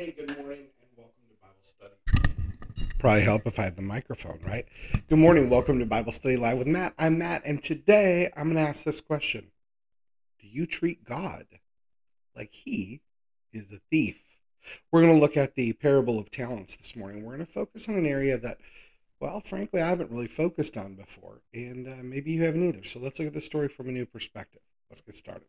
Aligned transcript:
Hey, 0.00 0.12
good 0.12 0.34
morning 0.38 0.60
and 0.80 0.88
welcome 0.96 1.20
to 1.28 1.36
Bible 1.42 1.60
Study. 1.76 2.94
Probably 2.98 3.20
help 3.22 3.46
if 3.46 3.58
I 3.58 3.64
had 3.64 3.76
the 3.76 3.82
microphone, 3.82 4.40
right? 4.46 4.64
Good 5.10 5.18
morning, 5.18 5.50
welcome 5.50 5.78
to 5.78 5.84
Bible 5.84 6.12
Study 6.12 6.38
Live 6.38 6.56
with 6.56 6.66
Matt. 6.66 6.94
I'm 6.98 7.18
Matt, 7.18 7.42
and 7.44 7.62
today 7.62 8.30
I'm 8.34 8.44
going 8.44 8.56
to 8.56 8.62
ask 8.62 8.82
this 8.82 9.02
question 9.02 9.48
Do 10.40 10.46
you 10.46 10.64
treat 10.64 11.04
God 11.04 11.44
like 12.34 12.50
he 12.50 13.02
is 13.52 13.70
a 13.72 13.80
thief? 13.90 14.16
We're 14.90 15.02
going 15.02 15.12
to 15.12 15.20
look 15.20 15.36
at 15.36 15.54
the 15.54 15.74
parable 15.74 16.18
of 16.18 16.30
talents 16.30 16.76
this 16.76 16.96
morning. 16.96 17.22
We're 17.22 17.34
going 17.34 17.44
to 17.44 17.52
focus 17.52 17.86
on 17.86 17.96
an 17.96 18.06
area 18.06 18.38
that, 18.38 18.56
well, 19.20 19.42
frankly, 19.44 19.82
I 19.82 19.90
haven't 19.90 20.10
really 20.10 20.28
focused 20.28 20.78
on 20.78 20.94
before, 20.94 21.42
and 21.52 21.86
uh, 21.86 21.96
maybe 22.02 22.32
you 22.32 22.44
haven't 22.44 22.66
either. 22.66 22.84
So 22.84 23.00
let's 23.00 23.18
look 23.18 23.28
at 23.28 23.34
the 23.34 23.42
story 23.42 23.68
from 23.68 23.90
a 23.90 23.92
new 23.92 24.06
perspective. 24.06 24.62
Let's 24.88 25.02
get 25.02 25.14
started. 25.14 25.48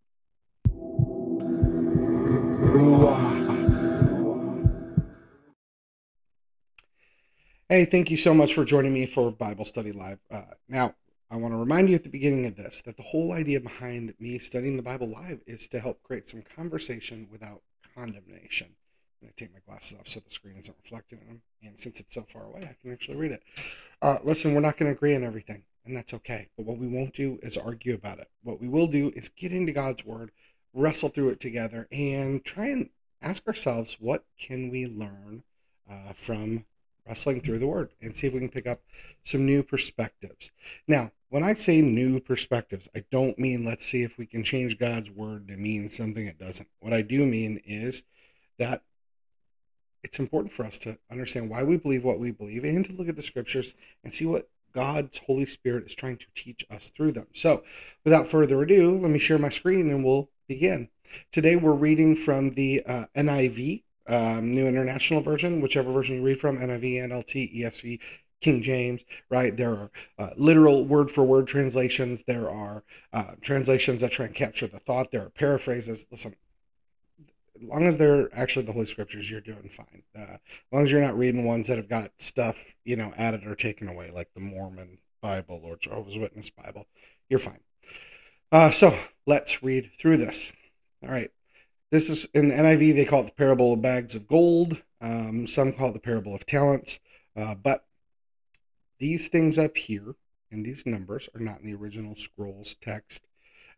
Hey, 7.71 7.85
thank 7.85 8.11
you 8.11 8.17
so 8.17 8.33
much 8.33 8.53
for 8.53 8.65
joining 8.65 8.91
me 8.91 9.05
for 9.05 9.31
Bible 9.31 9.63
Study 9.63 9.93
Live. 9.93 10.19
Uh, 10.29 10.41
now, 10.67 10.93
I 11.29 11.37
want 11.37 11.53
to 11.53 11.57
remind 11.57 11.87
you 11.87 11.95
at 11.95 12.03
the 12.03 12.09
beginning 12.09 12.45
of 12.45 12.57
this 12.57 12.81
that 12.81 12.97
the 12.97 13.03
whole 13.03 13.31
idea 13.31 13.61
behind 13.61 14.13
me 14.19 14.39
studying 14.39 14.75
the 14.75 14.83
Bible 14.83 15.07
live 15.07 15.39
is 15.47 15.69
to 15.69 15.79
help 15.79 16.03
create 16.03 16.27
some 16.27 16.41
conversation 16.41 17.29
without 17.31 17.61
condemnation. 17.95 18.75
And 19.21 19.29
I 19.29 19.33
take 19.37 19.53
my 19.53 19.61
glasses 19.65 19.97
off 19.97 20.09
so 20.09 20.19
the 20.19 20.29
screen 20.31 20.57
isn't 20.59 20.75
reflecting 20.83 21.19
on 21.19 21.27
them. 21.27 21.41
And 21.63 21.79
since 21.79 22.01
it's 22.01 22.13
so 22.13 22.25
far 22.27 22.43
away, 22.43 22.63
I 22.63 22.75
can 22.81 22.91
actually 22.91 23.15
read 23.15 23.31
it. 23.31 23.43
Uh, 24.01 24.17
listen, 24.21 24.53
we're 24.53 24.59
not 24.59 24.75
going 24.75 24.91
to 24.91 24.97
agree 24.97 25.15
on 25.15 25.23
everything, 25.23 25.63
and 25.85 25.95
that's 25.95 26.13
okay. 26.15 26.49
But 26.57 26.65
what 26.65 26.77
we 26.77 26.87
won't 26.87 27.13
do 27.13 27.39
is 27.41 27.55
argue 27.55 27.93
about 27.93 28.19
it. 28.19 28.29
What 28.43 28.59
we 28.59 28.67
will 28.67 28.87
do 28.87 29.13
is 29.15 29.29
get 29.29 29.53
into 29.53 29.71
God's 29.71 30.03
Word, 30.03 30.31
wrestle 30.73 31.07
through 31.07 31.29
it 31.29 31.39
together, 31.39 31.87
and 31.89 32.43
try 32.43 32.65
and 32.65 32.89
ask 33.21 33.47
ourselves 33.47 33.95
what 34.01 34.25
can 34.37 34.69
we 34.69 34.87
learn 34.87 35.43
uh, 35.89 36.11
from 36.11 36.65
wrestling 37.11 37.41
through 37.41 37.59
the 37.59 37.67
word 37.67 37.89
and 38.01 38.15
see 38.15 38.27
if 38.27 38.33
we 38.33 38.39
can 38.39 38.47
pick 38.47 38.65
up 38.65 38.79
some 39.21 39.45
new 39.45 39.61
perspectives. 39.61 40.49
Now, 40.87 41.11
when 41.27 41.43
I 41.43 41.55
say 41.55 41.81
new 41.81 42.21
perspectives, 42.21 42.87
I 42.95 43.03
don't 43.11 43.37
mean 43.37 43.65
let's 43.65 43.85
see 43.85 44.01
if 44.01 44.17
we 44.17 44.25
can 44.25 44.45
change 44.45 44.79
God's 44.79 45.11
word 45.11 45.49
to 45.49 45.57
mean 45.57 45.89
something 45.89 46.25
it 46.25 46.39
doesn't. 46.39 46.69
What 46.79 46.93
I 46.93 47.01
do 47.01 47.25
mean 47.25 47.61
is 47.65 48.03
that 48.59 48.83
it's 50.05 50.19
important 50.19 50.53
for 50.53 50.63
us 50.65 50.77
to 50.79 50.99
understand 51.11 51.49
why 51.49 51.63
we 51.63 51.75
believe 51.75 52.05
what 52.05 52.17
we 52.17 52.31
believe 52.31 52.63
and 52.63 52.85
to 52.85 52.93
look 52.93 53.09
at 53.09 53.17
the 53.17 53.21
scriptures 53.21 53.75
and 54.05 54.15
see 54.15 54.25
what 54.25 54.49
God's 54.73 55.17
Holy 55.17 55.45
Spirit 55.45 55.85
is 55.85 55.93
trying 55.93 56.15
to 56.15 56.27
teach 56.33 56.65
us 56.71 56.93
through 56.95 57.11
them. 57.11 57.27
So, 57.33 57.61
without 58.05 58.29
further 58.29 58.61
ado, 58.61 58.97
let 58.97 59.11
me 59.11 59.19
share 59.19 59.37
my 59.37 59.49
screen 59.49 59.89
and 59.89 60.05
we'll 60.05 60.29
begin. 60.47 60.87
Today, 61.29 61.57
we're 61.57 61.73
reading 61.73 62.15
from 62.15 62.51
the 62.51 62.83
uh, 62.85 63.05
NIV, 63.17 63.83
um, 64.11 64.51
New 64.51 64.67
International 64.67 65.21
Version, 65.21 65.61
whichever 65.61 65.91
version 65.91 66.17
you 66.17 66.23
read 66.23 66.39
from, 66.39 66.57
NIV, 66.57 67.07
NLT, 67.07 67.61
ESV, 67.61 67.99
King 68.41 68.61
James, 68.61 69.05
right? 69.29 69.55
There 69.55 69.71
are 69.71 69.91
uh, 70.17 70.29
literal 70.35 70.83
word 70.83 71.09
for 71.11 71.23
word 71.23 71.47
translations. 71.47 72.23
There 72.27 72.49
are 72.49 72.83
uh, 73.13 73.35
translations 73.41 74.01
that 74.01 74.11
try 74.11 74.25
and 74.25 74.35
capture 74.35 74.67
the 74.67 74.79
thought. 74.79 75.11
There 75.11 75.25
are 75.25 75.29
paraphrases. 75.29 76.05
Listen, 76.11 76.35
as 77.55 77.67
long 77.67 77.87
as 77.87 77.97
they're 77.97 78.29
actually 78.33 78.65
the 78.65 78.73
Holy 78.73 78.87
Scriptures, 78.87 79.29
you're 79.29 79.41
doing 79.41 79.69
fine. 79.69 80.03
Uh, 80.17 80.33
as 80.33 80.39
long 80.71 80.83
as 80.83 80.91
you're 80.91 81.01
not 81.01 81.17
reading 81.17 81.45
ones 81.45 81.67
that 81.67 81.77
have 81.77 81.89
got 81.89 82.11
stuff, 82.17 82.75
you 82.83 82.95
know, 82.95 83.13
added 83.15 83.45
or 83.45 83.55
taken 83.55 83.87
away, 83.87 84.09
like 84.09 84.33
the 84.33 84.41
Mormon 84.41 84.97
Bible 85.21 85.61
or 85.63 85.77
Jehovah's 85.77 86.17
Witness 86.17 86.49
Bible, 86.49 86.87
you're 87.29 87.39
fine. 87.39 87.59
Uh, 88.51 88.71
so 88.71 88.97
let's 89.27 89.61
read 89.63 89.91
through 89.97 90.17
this. 90.17 90.51
All 91.03 91.09
right. 91.09 91.31
This 91.91 92.09
is 92.09 92.25
in 92.33 92.47
the 92.47 92.55
NIV, 92.55 92.95
they 92.95 93.05
call 93.05 93.21
it 93.21 93.27
the 93.27 93.31
parable 93.33 93.73
of 93.73 93.81
bags 93.81 94.15
of 94.15 94.27
gold. 94.27 94.81
Um, 95.01 95.45
some 95.45 95.73
call 95.73 95.89
it 95.89 95.93
the 95.93 95.99
parable 95.99 96.33
of 96.33 96.45
talents. 96.45 96.99
Uh, 97.35 97.55
but 97.55 97.85
these 98.99 99.27
things 99.27 99.57
up 99.57 99.75
here 99.75 100.15
and 100.51 100.65
these 100.65 100.85
numbers 100.85 101.27
are 101.35 101.41
not 101.41 101.59
in 101.59 101.65
the 101.65 101.73
original 101.73 102.15
scrolls 102.15 102.75
text. 102.81 103.27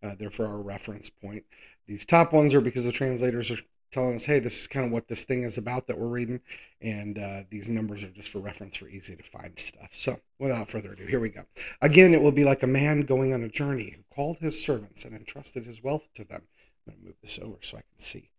Uh, 0.01 0.15
they're 0.17 0.29
for 0.29 0.45
our 0.45 0.61
reference 0.61 1.09
point. 1.09 1.45
These 1.87 2.05
top 2.05 2.33
ones 2.33 2.53
are 2.53 2.61
because 2.61 2.83
the 2.83 2.91
translators 2.91 3.49
are 3.49 3.59
telling 3.91 4.15
us, 4.15 4.25
hey, 4.25 4.39
this 4.39 4.61
is 4.61 4.67
kind 4.67 4.85
of 4.85 4.91
what 4.91 5.07
this 5.07 5.23
thing 5.23 5.43
is 5.43 5.57
about 5.57 5.87
that 5.87 5.97
we're 5.97 6.07
reading. 6.07 6.41
And 6.81 7.17
uh, 7.17 7.43
these 7.49 7.69
numbers 7.69 8.03
are 8.03 8.09
just 8.09 8.29
for 8.29 8.39
reference 8.39 8.75
for 8.75 8.89
easy 8.89 9.15
to 9.15 9.23
find 9.23 9.57
stuff. 9.57 9.89
So 9.91 10.19
without 10.39 10.69
further 10.69 10.93
ado, 10.93 11.05
here 11.05 11.19
we 11.19 11.29
go. 11.29 11.43
Again, 11.81 12.13
it 12.13 12.21
will 12.21 12.31
be 12.31 12.43
like 12.43 12.63
a 12.63 12.67
man 12.67 13.01
going 13.01 13.33
on 13.33 13.43
a 13.43 13.49
journey 13.49 13.95
who 13.95 14.03
called 14.13 14.37
his 14.39 14.63
servants 14.63 15.05
and 15.05 15.15
entrusted 15.15 15.65
his 15.65 15.81
wealth 15.81 16.09
to 16.15 16.23
them. 16.23 16.43
I'm 16.87 16.93
to 16.93 16.99
move 17.05 17.15
this 17.21 17.39
over 17.39 17.57
so 17.61 17.77
I 17.77 17.81
can 17.81 17.99
see. 17.99 18.29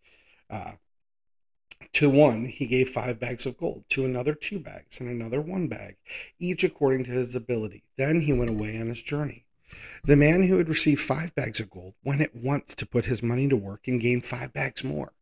Uh, 0.50 0.72
to 1.92 2.10
one, 2.10 2.46
he 2.46 2.66
gave 2.66 2.88
five 2.88 3.20
bags 3.20 3.46
of 3.46 3.56
gold, 3.56 3.84
to 3.90 4.04
another, 4.04 4.34
two 4.34 4.58
bags, 4.58 5.00
and 5.00 5.08
another, 5.08 5.40
one 5.40 5.68
bag, 5.68 5.96
each 6.38 6.64
according 6.64 7.04
to 7.04 7.10
his 7.10 7.34
ability. 7.34 7.84
Then 7.96 8.22
he 8.22 8.32
went 8.32 8.50
away 8.50 8.80
on 8.80 8.88
his 8.88 9.02
journey. 9.02 9.44
The 10.04 10.16
man 10.16 10.44
who 10.44 10.58
had 10.58 10.68
received 10.68 11.00
five 11.00 11.34
bags 11.34 11.60
of 11.60 11.70
gold 11.70 11.94
went 12.04 12.20
at 12.20 12.34
once 12.34 12.74
to 12.76 12.86
put 12.86 13.06
his 13.06 13.22
money 13.22 13.48
to 13.48 13.56
work 13.56 13.86
and 13.86 14.00
gained 14.00 14.26
five 14.26 14.52
bags 14.52 14.84
more. 14.84 15.12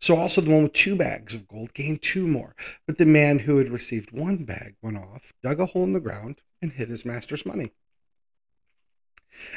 So 0.00 0.16
also 0.16 0.40
the 0.40 0.50
one 0.50 0.64
with 0.64 0.72
two 0.72 0.96
bags 0.96 1.34
of 1.34 1.46
gold 1.46 1.74
gained 1.74 2.02
two 2.02 2.26
more. 2.26 2.54
But 2.86 2.98
the 2.98 3.06
man 3.06 3.40
who 3.40 3.58
had 3.58 3.70
received 3.70 4.12
one 4.12 4.44
bag 4.44 4.76
went 4.82 4.96
off, 4.96 5.32
dug 5.42 5.60
a 5.60 5.66
hole 5.66 5.84
in 5.84 5.92
the 5.92 6.00
ground, 6.00 6.40
and 6.60 6.72
hid 6.72 6.88
his 6.88 7.04
master's 7.04 7.46
money. 7.46 7.72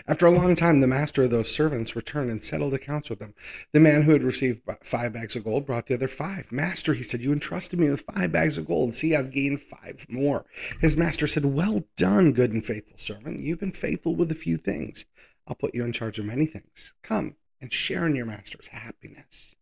After 0.08 0.26
a 0.26 0.32
long 0.32 0.56
time, 0.56 0.80
the 0.80 0.88
master 0.88 1.24
of 1.24 1.30
those 1.30 1.54
servants 1.54 1.96
returned 1.96 2.32
and 2.32 2.44
settled 2.44 2.74
accounts 2.74 3.10
with 3.10 3.20
them. 3.20 3.34
The 3.72 3.80
man 3.80 4.04
who 4.04 4.12
had 4.12 4.24
received 4.24 4.62
five 4.84 5.14
bags 5.14 5.36
of 5.36 5.44
gold 5.44 5.66
brought 5.66 5.88
the 5.88 5.94
other 5.94 6.08
five. 6.08 6.52
Master, 6.52 6.94
he 6.94 7.04
said, 7.04 7.22
you 7.22 7.32
entrusted 7.32 7.80
me 7.80 7.90
with 7.90 8.02
five 8.02 8.32
bags 8.32 8.58
of 8.58 8.68
gold. 8.68 8.96
See, 8.96 9.16
I've 9.16 9.32
gained 9.32 9.62
five 9.62 10.06
more. 10.10 10.46
His 10.80 10.98
master 10.98 11.28
said, 11.28 11.46
Well 11.46 11.82
done, 11.98 12.34
good 12.34 12.52
and 12.52 12.66
faithful 12.66 12.98
servant. 12.98 13.42
You've 13.42 13.60
been 13.60 13.72
faithful 13.72 14.16
with 14.16 14.32
a 14.32 14.36
few 14.36 14.58
things. 14.58 15.06
I'll 15.48 15.56
put 15.56 15.76
you 15.76 15.84
in 15.84 15.92
charge 15.92 16.20
of 16.20 16.26
many 16.26 16.46
things. 16.46 16.94
Come 17.04 17.36
and 17.62 17.72
share 17.72 18.06
in 18.06 18.16
your 18.16 18.26
master's 18.26 18.70
happiness. 18.70 19.56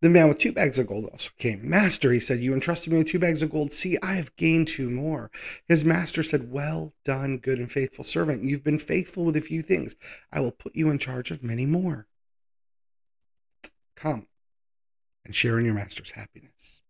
The 0.00 0.08
man 0.08 0.28
with 0.28 0.38
two 0.38 0.52
bags 0.52 0.78
of 0.78 0.86
gold 0.86 1.06
also 1.06 1.30
came. 1.38 1.68
Master, 1.68 2.12
he 2.12 2.20
said, 2.20 2.40
you 2.40 2.54
entrusted 2.54 2.92
me 2.92 2.98
with 2.98 3.08
two 3.08 3.18
bags 3.18 3.42
of 3.42 3.50
gold. 3.50 3.72
See, 3.72 3.98
I 4.02 4.14
have 4.14 4.36
gained 4.36 4.68
two 4.68 4.88
more. 4.88 5.30
His 5.66 5.84
master 5.84 6.22
said, 6.22 6.52
Well 6.52 6.92
done, 7.04 7.38
good 7.38 7.58
and 7.58 7.70
faithful 7.70 8.04
servant. 8.04 8.44
You've 8.44 8.62
been 8.62 8.78
faithful 8.78 9.24
with 9.24 9.36
a 9.36 9.40
few 9.40 9.62
things. 9.62 9.96
I 10.32 10.40
will 10.40 10.52
put 10.52 10.76
you 10.76 10.90
in 10.90 10.98
charge 10.98 11.30
of 11.30 11.42
many 11.42 11.66
more. 11.66 12.06
Come 13.96 14.28
and 15.24 15.34
share 15.34 15.58
in 15.58 15.64
your 15.64 15.74
master's 15.74 16.12
happiness. 16.12 16.80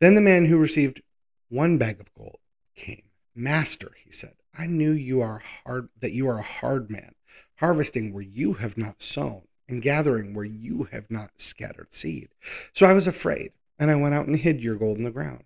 Then 0.00 0.14
the 0.14 0.20
man 0.20 0.46
who 0.46 0.58
received 0.58 1.02
one 1.48 1.76
bag 1.76 1.98
of 1.98 2.14
gold 2.14 2.38
came. 2.76 3.02
Master, 3.34 3.92
he 4.04 4.12
said, 4.12 4.34
I 4.56 4.66
knew 4.66 4.92
you 4.92 5.20
are 5.20 5.42
hard 5.64 5.88
that 6.00 6.12
you 6.12 6.28
are 6.28 6.38
a 6.38 6.42
hard 6.42 6.90
man, 6.90 7.14
harvesting 7.58 8.12
where 8.12 8.22
you 8.22 8.54
have 8.54 8.76
not 8.76 9.02
sown 9.02 9.42
and 9.68 9.82
gathering 9.82 10.34
where 10.34 10.44
you 10.44 10.88
have 10.92 11.10
not 11.10 11.32
scattered 11.36 11.92
seed. 11.92 12.28
So 12.72 12.86
I 12.86 12.92
was 12.92 13.06
afraid, 13.06 13.52
and 13.78 13.90
I 13.90 13.96
went 13.96 14.14
out 14.14 14.26
and 14.26 14.36
hid 14.36 14.60
your 14.60 14.76
gold 14.76 14.98
in 14.98 15.04
the 15.04 15.10
ground. 15.10 15.44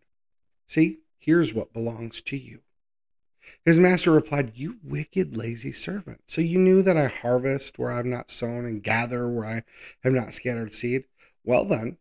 See, 0.66 1.00
here's 1.18 1.52
what 1.52 1.72
belongs 1.72 2.20
to 2.22 2.36
you. 2.36 2.60
His 3.64 3.78
master 3.78 4.12
replied, 4.12 4.52
You 4.54 4.76
wicked, 4.82 5.36
lazy 5.36 5.72
servant. 5.72 6.22
So 6.26 6.40
you 6.40 6.58
knew 6.58 6.82
that 6.82 6.96
I 6.96 7.06
harvest 7.06 7.78
where 7.78 7.90
I 7.90 7.96
have 7.96 8.06
not 8.06 8.30
sown 8.30 8.64
and 8.64 8.82
gather 8.82 9.28
where 9.28 9.46
I 9.46 9.62
have 10.04 10.12
not 10.12 10.34
scattered 10.34 10.72
seed? 10.72 11.04
Well, 11.44 11.64
then, 11.64 11.96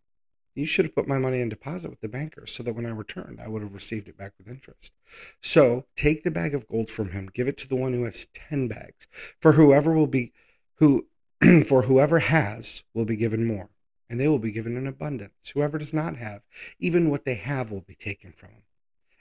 you 0.55 0.65
should 0.65 0.85
have 0.85 0.95
put 0.95 1.07
my 1.07 1.17
money 1.17 1.39
in 1.39 1.49
deposit 1.49 1.89
with 1.89 2.01
the 2.01 2.09
banker 2.09 2.45
so 2.45 2.63
that 2.63 2.73
when 2.73 2.85
I 2.85 2.91
returned, 2.91 3.39
I 3.39 3.47
would 3.47 3.61
have 3.61 3.73
received 3.73 4.07
it 4.07 4.17
back 4.17 4.33
with 4.37 4.47
interest. 4.47 4.93
So 5.41 5.85
take 5.95 6.23
the 6.23 6.31
bag 6.31 6.53
of 6.53 6.67
gold 6.67 6.89
from 6.89 7.11
him, 7.11 7.29
give 7.33 7.47
it 7.47 7.57
to 7.59 7.67
the 7.67 7.75
one 7.75 7.93
who 7.93 8.03
has 8.05 8.27
ten 8.33 8.67
bags. 8.67 9.07
For 9.39 9.53
whoever 9.53 9.93
will 9.93 10.07
be, 10.07 10.33
who 10.75 11.07
For 11.65 11.83
whoever 11.83 12.19
has 12.19 12.83
will 12.93 13.05
be 13.05 13.15
given 13.15 13.47
more, 13.47 13.69
and 14.07 14.19
they 14.19 14.27
will 14.27 14.37
be 14.37 14.51
given 14.51 14.77
in 14.77 14.85
abundance. 14.85 15.49
Whoever 15.53 15.79
does 15.79 15.91
not 15.91 16.17
have, 16.17 16.43
even 16.77 17.09
what 17.09 17.25
they 17.25 17.33
have 17.33 17.71
will 17.71 17.81
be 17.81 17.95
taken 17.95 18.31
from 18.31 18.49
them. 18.49 18.61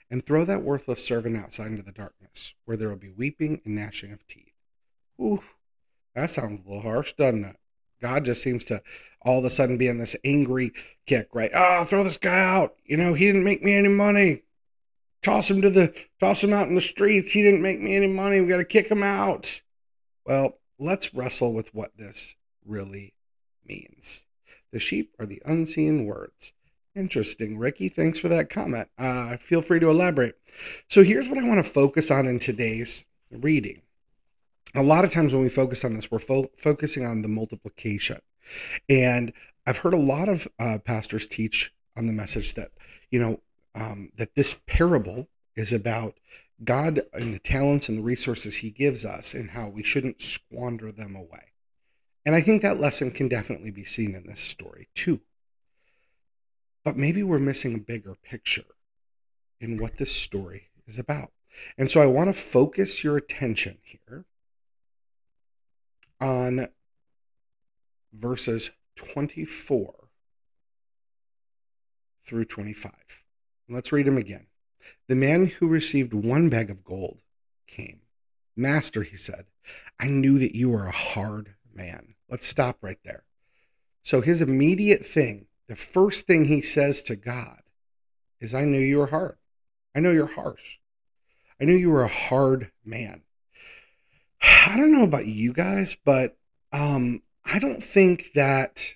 And 0.07 0.23
throw 0.23 0.45
that 0.45 0.61
worthless 0.61 1.03
servant 1.03 1.35
outside 1.35 1.71
into 1.71 1.81
the 1.81 1.91
darkness, 1.91 2.53
where 2.65 2.77
there 2.77 2.89
will 2.89 2.95
be 2.95 3.09
weeping 3.09 3.61
and 3.65 3.75
gnashing 3.75 4.11
of 4.11 4.27
teeth. 4.27 4.53
Ooh, 5.19 5.41
that 6.13 6.29
sounds 6.29 6.61
a 6.61 6.67
little 6.67 6.83
harsh, 6.83 7.13
doesn't 7.13 7.45
it? 7.45 7.55
God 8.01 8.25
just 8.25 8.41
seems 8.41 8.65
to 8.65 8.81
all 9.21 9.39
of 9.39 9.45
a 9.45 9.49
sudden 9.49 9.77
be 9.77 9.87
in 9.87 9.99
this 9.99 10.15
angry 10.23 10.73
kick, 11.05 11.29
right? 11.33 11.51
Oh, 11.53 11.83
throw 11.83 12.03
this 12.03 12.17
guy 12.17 12.39
out. 12.39 12.75
You 12.85 12.97
know, 12.97 13.13
he 13.13 13.27
didn't 13.27 13.43
make 13.43 13.63
me 13.63 13.73
any 13.73 13.89
money. 13.89 14.43
Toss 15.21 15.49
him 15.49 15.61
to 15.61 15.69
the 15.69 15.93
toss 16.19 16.43
him 16.43 16.53
out 16.53 16.67
in 16.67 16.75
the 16.75 16.81
streets. 16.81 17.31
He 17.31 17.43
didn't 17.43 17.61
make 17.61 17.79
me 17.79 17.95
any 17.95 18.07
money. 18.07 18.41
We 18.41 18.47
got 18.47 18.57
to 18.57 18.65
kick 18.65 18.89
him 18.89 19.03
out. 19.03 19.61
Well, 20.25 20.57
let's 20.79 21.13
wrestle 21.13 21.53
with 21.53 21.73
what 21.73 21.95
this 21.97 22.35
really 22.65 23.13
means. 23.67 24.25
The 24.71 24.79
sheep 24.79 25.13
are 25.19 25.25
the 25.25 25.41
unseen 25.45 26.05
words. 26.05 26.53
Interesting, 26.95 27.57
Ricky. 27.57 27.87
Thanks 27.87 28.17
for 28.17 28.27
that 28.29 28.49
comment. 28.49 28.89
Uh, 28.97 29.37
feel 29.37 29.61
free 29.61 29.79
to 29.79 29.89
elaborate. 29.89 30.37
So, 30.87 31.03
here's 31.03 31.29
what 31.29 31.37
I 31.37 31.47
want 31.47 31.63
to 31.63 31.71
focus 31.71 32.11
on 32.11 32.25
in 32.25 32.39
today's 32.39 33.05
reading. 33.29 33.81
A 34.73 34.83
lot 34.83 35.03
of 35.03 35.11
times 35.11 35.33
when 35.33 35.43
we 35.43 35.49
focus 35.49 35.83
on 35.83 35.93
this, 35.93 36.09
we're 36.09 36.19
fo- 36.19 36.51
focusing 36.57 37.05
on 37.05 37.21
the 37.21 37.27
multiplication. 37.27 38.19
And 38.87 39.33
I've 39.65 39.79
heard 39.79 39.93
a 39.93 39.97
lot 39.97 40.29
of 40.29 40.47
uh, 40.59 40.77
pastors 40.79 41.27
teach 41.27 41.73
on 41.97 42.07
the 42.07 42.13
message 42.13 42.55
that, 42.55 42.71
you 43.09 43.19
know, 43.19 43.41
um, 43.75 44.11
that 44.17 44.35
this 44.35 44.55
parable 44.67 45.27
is 45.55 45.73
about 45.73 46.15
God 46.63 47.01
and 47.13 47.33
the 47.33 47.39
talents 47.39 47.89
and 47.89 47.97
the 47.97 48.03
resources 48.03 48.57
he 48.57 48.71
gives 48.71 49.05
us 49.05 49.33
and 49.33 49.51
how 49.51 49.67
we 49.67 49.83
shouldn't 49.83 50.21
squander 50.21 50.91
them 50.91 51.15
away. 51.15 51.53
And 52.25 52.35
I 52.35 52.41
think 52.41 52.61
that 52.61 52.79
lesson 52.79 53.11
can 53.11 53.27
definitely 53.27 53.71
be 53.71 53.83
seen 53.83 54.15
in 54.15 54.27
this 54.27 54.41
story 54.41 54.87
too. 54.93 55.21
But 56.83 56.97
maybe 56.97 57.23
we're 57.23 57.39
missing 57.39 57.75
a 57.75 57.79
bigger 57.79 58.15
picture 58.15 58.75
in 59.59 59.77
what 59.77 59.97
this 59.97 60.15
story 60.15 60.69
is 60.87 60.97
about. 60.97 61.31
And 61.77 61.89
so 61.89 62.01
I 62.01 62.05
want 62.05 62.29
to 62.29 62.33
focus 62.33 63.03
your 63.03 63.17
attention 63.17 63.79
here 63.83 64.25
on 66.21 66.69
verses 68.13 68.71
24 68.95 69.95
through 72.23 72.45
25. 72.45 72.93
Let's 73.67 73.91
read 73.91 74.05
them 74.05 74.17
again. 74.17 74.47
The 75.07 75.15
man 75.15 75.47
who 75.47 75.67
received 75.67 76.13
one 76.13 76.49
bag 76.49 76.69
of 76.69 76.83
gold 76.83 77.19
came. 77.67 78.01
Master, 78.55 79.03
he 79.03 79.15
said, 79.15 79.45
I 79.99 80.07
knew 80.07 80.37
that 80.39 80.55
you 80.55 80.69
were 80.69 80.87
a 80.87 80.91
hard 80.91 81.55
man. 81.73 82.15
Let's 82.29 82.47
stop 82.47 82.77
right 82.81 82.99
there. 83.03 83.23
So 84.03 84.21
his 84.21 84.41
immediate 84.41 85.05
thing, 85.05 85.47
the 85.67 85.75
first 85.75 86.25
thing 86.25 86.45
he 86.45 86.61
says 86.61 87.01
to 87.03 87.15
God 87.15 87.61
is, 88.39 88.53
I 88.53 88.65
knew 88.65 88.79
you 88.79 88.97
were 88.97 89.07
hard. 89.07 89.37
I 89.95 89.99
know 89.99 90.11
you're 90.11 90.25
harsh. 90.25 90.77
I 91.59 91.65
knew 91.65 91.75
you 91.75 91.91
were 91.91 92.03
a 92.03 92.07
hard 92.07 92.71
man. 92.83 93.21
I 94.41 94.75
don't 94.77 94.91
know 94.91 95.03
about 95.03 95.27
you 95.27 95.53
guys, 95.53 95.95
but 96.03 96.37
um, 96.71 97.21
I 97.45 97.59
don't 97.59 97.83
think 97.83 98.31
that 98.33 98.95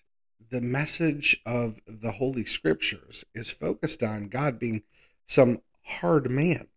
the 0.50 0.62
message 0.62 1.42
of 1.46 1.80
the 1.88 2.14
Holy 2.14 2.46
Scriptures 2.46 3.26
is 3.34 3.50
focused 3.50 4.04
on 4.04 4.30
God 4.30 4.60
being 4.60 4.84
some 5.28 5.62
hard 5.84 6.30
man. 6.30 6.68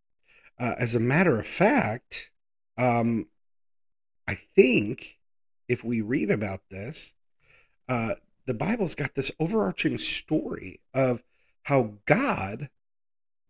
Uh, 0.58 0.74
as 0.78 0.94
a 0.94 1.00
matter 1.00 1.38
of 1.38 1.46
fact, 1.46 2.30
um, 2.76 3.26
I 4.26 4.34
think 4.34 5.18
if 5.68 5.84
we 5.84 6.00
read 6.00 6.30
about 6.30 6.62
this, 6.70 7.14
uh, 7.88 8.14
the 8.46 8.54
Bible's 8.54 8.94
got 8.94 9.14
this 9.14 9.30
overarching 9.38 9.98
story 9.98 10.80
of 10.92 11.22
how 11.64 11.94
God 12.06 12.70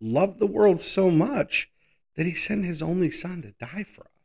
loved 0.00 0.38
the 0.40 0.46
world 0.46 0.80
so 0.80 1.10
much 1.10 1.70
that 2.16 2.26
he 2.26 2.34
sent 2.34 2.64
his 2.64 2.82
only 2.82 3.10
son 3.10 3.42
to 3.42 3.52
die 3.64 3.84
for 3.84 4.02
us. 4.02 4.17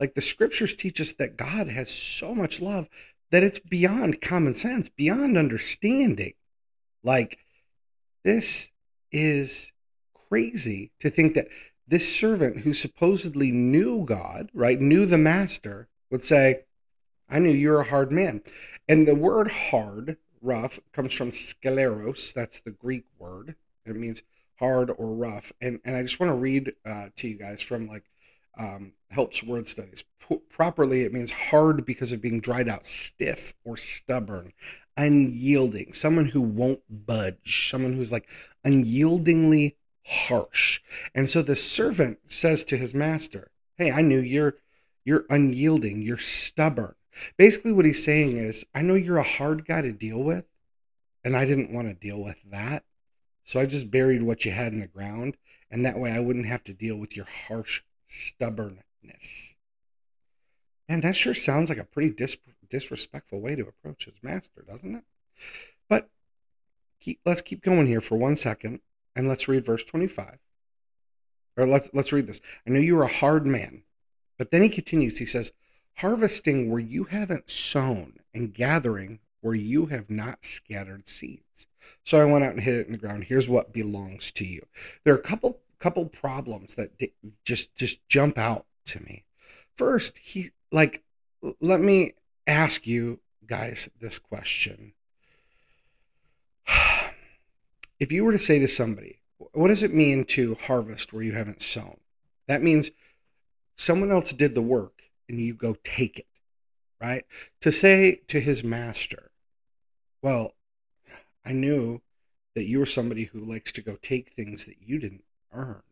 Like 0.00 0.14
the 0.14 0.20
scriptures 0.20 0.74
teach 0.74 1.00
us 1.00 1.12
that 1.12 1.36
God 1.36 1.68
has 1.68 1.90
so 1.90 2.34
much 2.34 2.60
love 2.60 2.88
that 3.30 3.42
it's 3.42 3.58
beyond 3.58 4.20
common 4.20 4.54
sense, 4.54 4.88
beyond 4.88 5.38
understanding. 5.38 6.34
Like 7.02 7.38
this 8.24 8.70
is 9.10 9.72
crazy 10.28 10.92
to 11.00 11.10
think 11.10 11.34
that 11.34 11.48
this 11.86 12.14
servant 12.14 12.58
who 12.58 12.72
supposedly 12.72 13.50
knew 13.50 14.04
God, 14.04 14.50
right, 14.54 14.80
knew 14.80 15.04
the 15.04 15.18
master, 15.18 15.88
would 16.10 16.24
say, 16.24 16.64
I 17.28 17.38
knew 17.38 17.50
you're 17.50 17.80
a 17.80 17.88
hard 17.88 18.12
man. 18.12 18.42
And 18.88 19.08
the 19.08 19.14
word 19.14 19.50
hard, 19.50 20.18
rough, 20.40 20.78
comes 20.92 21.12
from 21.12 21.30
skleros. 21.30 22.32
That's 22.32 22.60
the 22.60 22.70
Greek 22.70 23.04
word. 23.18 23.56
It 23.84 23.96
means 23.96 24.22
hard 24.56 24.90
or 24.90 25.06
rough. 25.06 25.52
And 25.60 25.80
and 25.84 25.96
I 25.96 26.02
just 26.02 26.20
want 26.20 26.30
to 26.30 26.36
read 26.36 26.72
uh, 26.84 27.08
to 27.16 27.28
you 27.28 27.36
guys 27.36 27.60
from 27.60 27.88
like 27.88 28.04
um, 28.58 28.92
helps 29.10 29.42
word 29.42 29.66
studies. 29.66 30.04
P- 30.20 30.40
properly, 30.48 31.02
it 31.02 31.12
means 31.12 31.30
hard 31.30 31.84
because 31.84 32.12
of 32.12 32.22
being 32.22 32.40
dried 32.40 32.68
out, 32.68 32.86
stiff 32.86 33.54
or 33.64 33.76
stubborn, 33.76 34.52
unyielding, 34.96 35.92
someone 35.92 36.26
who 36.26 36.40
won't 36.40 36.82
budge, 36.88 37.68
someone 37.70 37.94
who's 37.94 38.12
like 38.12 38.28
unyieldingly 38.64 39.76
harsh. 40.04 40.80
And 41.14 41.28
so 41.28 41.42
the 41.42 41.56
servant 41.56 42.18
says 42.26 42.64
to 42.64 42.76
his 42.76 42.94
master, 42.94 43.50
"Hey, 43.76 43.90
I 43.90 44.02
knew 44.02 44.20
you're 44.20 44.56
you're 45.04 45.26
unyielding, 45.30 46.02
you're 46.02 46.18
stubborn." 46.18 46.94
Basically, 47.36 47.72
what 47.72 47.84
he's 47.84 48.04
saying 48.04 48.36
is, 48.36 48.64
I 48.74 48.82
know 48.82 48.94
you're 48.94 49.18
a 49.18 49.22
hard 49.22 49.66
guy 49.66 49.82
to 49.82 49.92
deal 49.92 50.22
with, 50.22 50.46
and 51.24 51.36
I 51.36 51.44
didn't 51.44 51.72
want 51.72 51.88
to 51.88 51.94
deal 51.94 52.22
with 52.22 52.38
that. 52.50 52.84
So 53.44 53.60
I 53.60 53.66
just 53.66 53.90
buried 53.90 54.22
what 54.22 54.44
you 54.44 54.52
had 54.52 54.72
in 54.72 54.80
the 54.80 54.86
ground, 54.86 55.36
and 55.70 55.84
that 55.84 55.98
way 55.98 56.10
I 56.12 56.20
wouldn't 56.20 56.46
have 56.46 56.64
to 56.64 56.72
deal 56.72 56.96
with 56.96 57.16
your 57.16 57.26
harsh 57.48 57.82
stubbornness. 58.12 59.56
And 60.88 61.02
that 61.02 61.16
sure 61.16 61.34
sounds 61.34 61.70
like 61.70 61.78
a 61.78 61.84
pretty 61.84 62.10
dis- 62.10 62.36
disrespectful 62.68 63.40
way 63.40 63.54
to 63.54 63.66
approach 63.66 64.04
his 64.04 64.22
master, 64.22 64.64
doesn't 64.68 64.94
it? 64.94 65.04
But 65.88 66.10
keep, 67.00 67.20
let's 67.24 67.40
keep 67.40 67.62
going 67.62 67.86
here 67.86 68.02
for 68.02 68.16
one 68.16 68.36
second, 68.36 68.80
and 69.16 69.28
let's 69.28 69.48
read 69.48 69.64
verse 69.64 69.84
25. 69.84 70.38
Or 71.56 71.66
let's, 71.66 71.88
let's 71.94 72.12
read 72.12 72.26
this. 72.26 72.40
I 72.66 72.70
know 72.70 72.80
you 72.80 72.98
are 72.98 73.04
a 73.04 73.12
hard 73.12 73.46
man. 73.46 73.82
But 74.36 74.50
then 74.50 74.62
he 74.62 74.68
continues, 74.68 75.18
he 75.18 75.26
says, 75.26 75.52
harvesting 75.96 76.70
where 76.70 76.80
you 76.80 77.04
haven't 77.04 77.50
sown 77.50 78.20
and 78.34 78.52
gathering 78.52 79.20
where 79.40 79.54
you 79.54 79.86
have 79.86 80.10
not 80.10 80.44
scattered 80.44 81.08
seeds. 81.08 81.66
So 82.04 82.20
I 82.20 82.24
went 82.24 82.44
out 82.44 82.52
and 82.52 82.60
hid 82.60 82.74
it 82.74 82.86
in 82.86 82.92
the 82.92 82.98
ground. 82.98 83.24
Here's 83.24 83.48
what 83.48 83.72
belongs 83.72 84.30
to 84.32 84.44
you. 84.44 84.66
There 85.04 85.14
are 85.14 85.18
a 85.18 85.22
couple 85.22 85.60
couple 85.82 86.06
problems 86.06 86.76
that 86.76 86.92
just 87.44 87.74
just 87.74 88.06
jump 88.08 88.38
out 88.38 88.66
to 88.86 89.02
me. 89.02 89.24
First, 89.76 90.18
he 90.18 90.52
like 90.70 91.02
let 91.60 91.80
me 91.80 92.12
ask 92.46 92.86
you 92.86 93.18
guys 93.46 93.90
this 94.00 94.18
question. 94.18 94.92
If 98.00 98.10
you 98.10 98.24
were 98.24 98.32
to 98.32 98.38
say 98.38 98.58
to 98.58 98.66
somebody, 98.66 99.20
what 99.52 99.68
does 99.68 99.84
it 99.84 99.94
mean 99.94 100.24
to 100.24 100.56
harvest 100.56 101.12
where 101.12 101.22
you 101.22 101.34
haven't 101.34 101.62
sown? 101.62 101.98
That 102.48 102.60
means 102.60 102.90
someone 103.76 104.10
else 104.10 104.32
did 104.32 104.56
the 104.56 104.60
work 104.60 105.02
and 105.28 105.38
you 105.38 105.54
go 105.54 105.76
take 105.84 106.18
it, 106.18 106.26
right? 107.00 107.24
To 107.60 107.70
say 107.70 108.22
to 108.26 108.40
his 108.40 108.64
master, 108.64 109.30
well, 110.20 110.54
I 111.44 111.52
knew 111.52 112.00
that 112.56 112.64
you 112.64 112.80
were 112.80 112.86
somebody 112.86 113.26
who 113.26 113.38
likes 113.38 113.70
to 113.70 113.82
go 113.82 113.96
take 114.02 114.32
things 114.32 114.64
that 114.64 114.78
you 114.80 114.98
didn't 114.98 115.22
earn. 115.52 115.82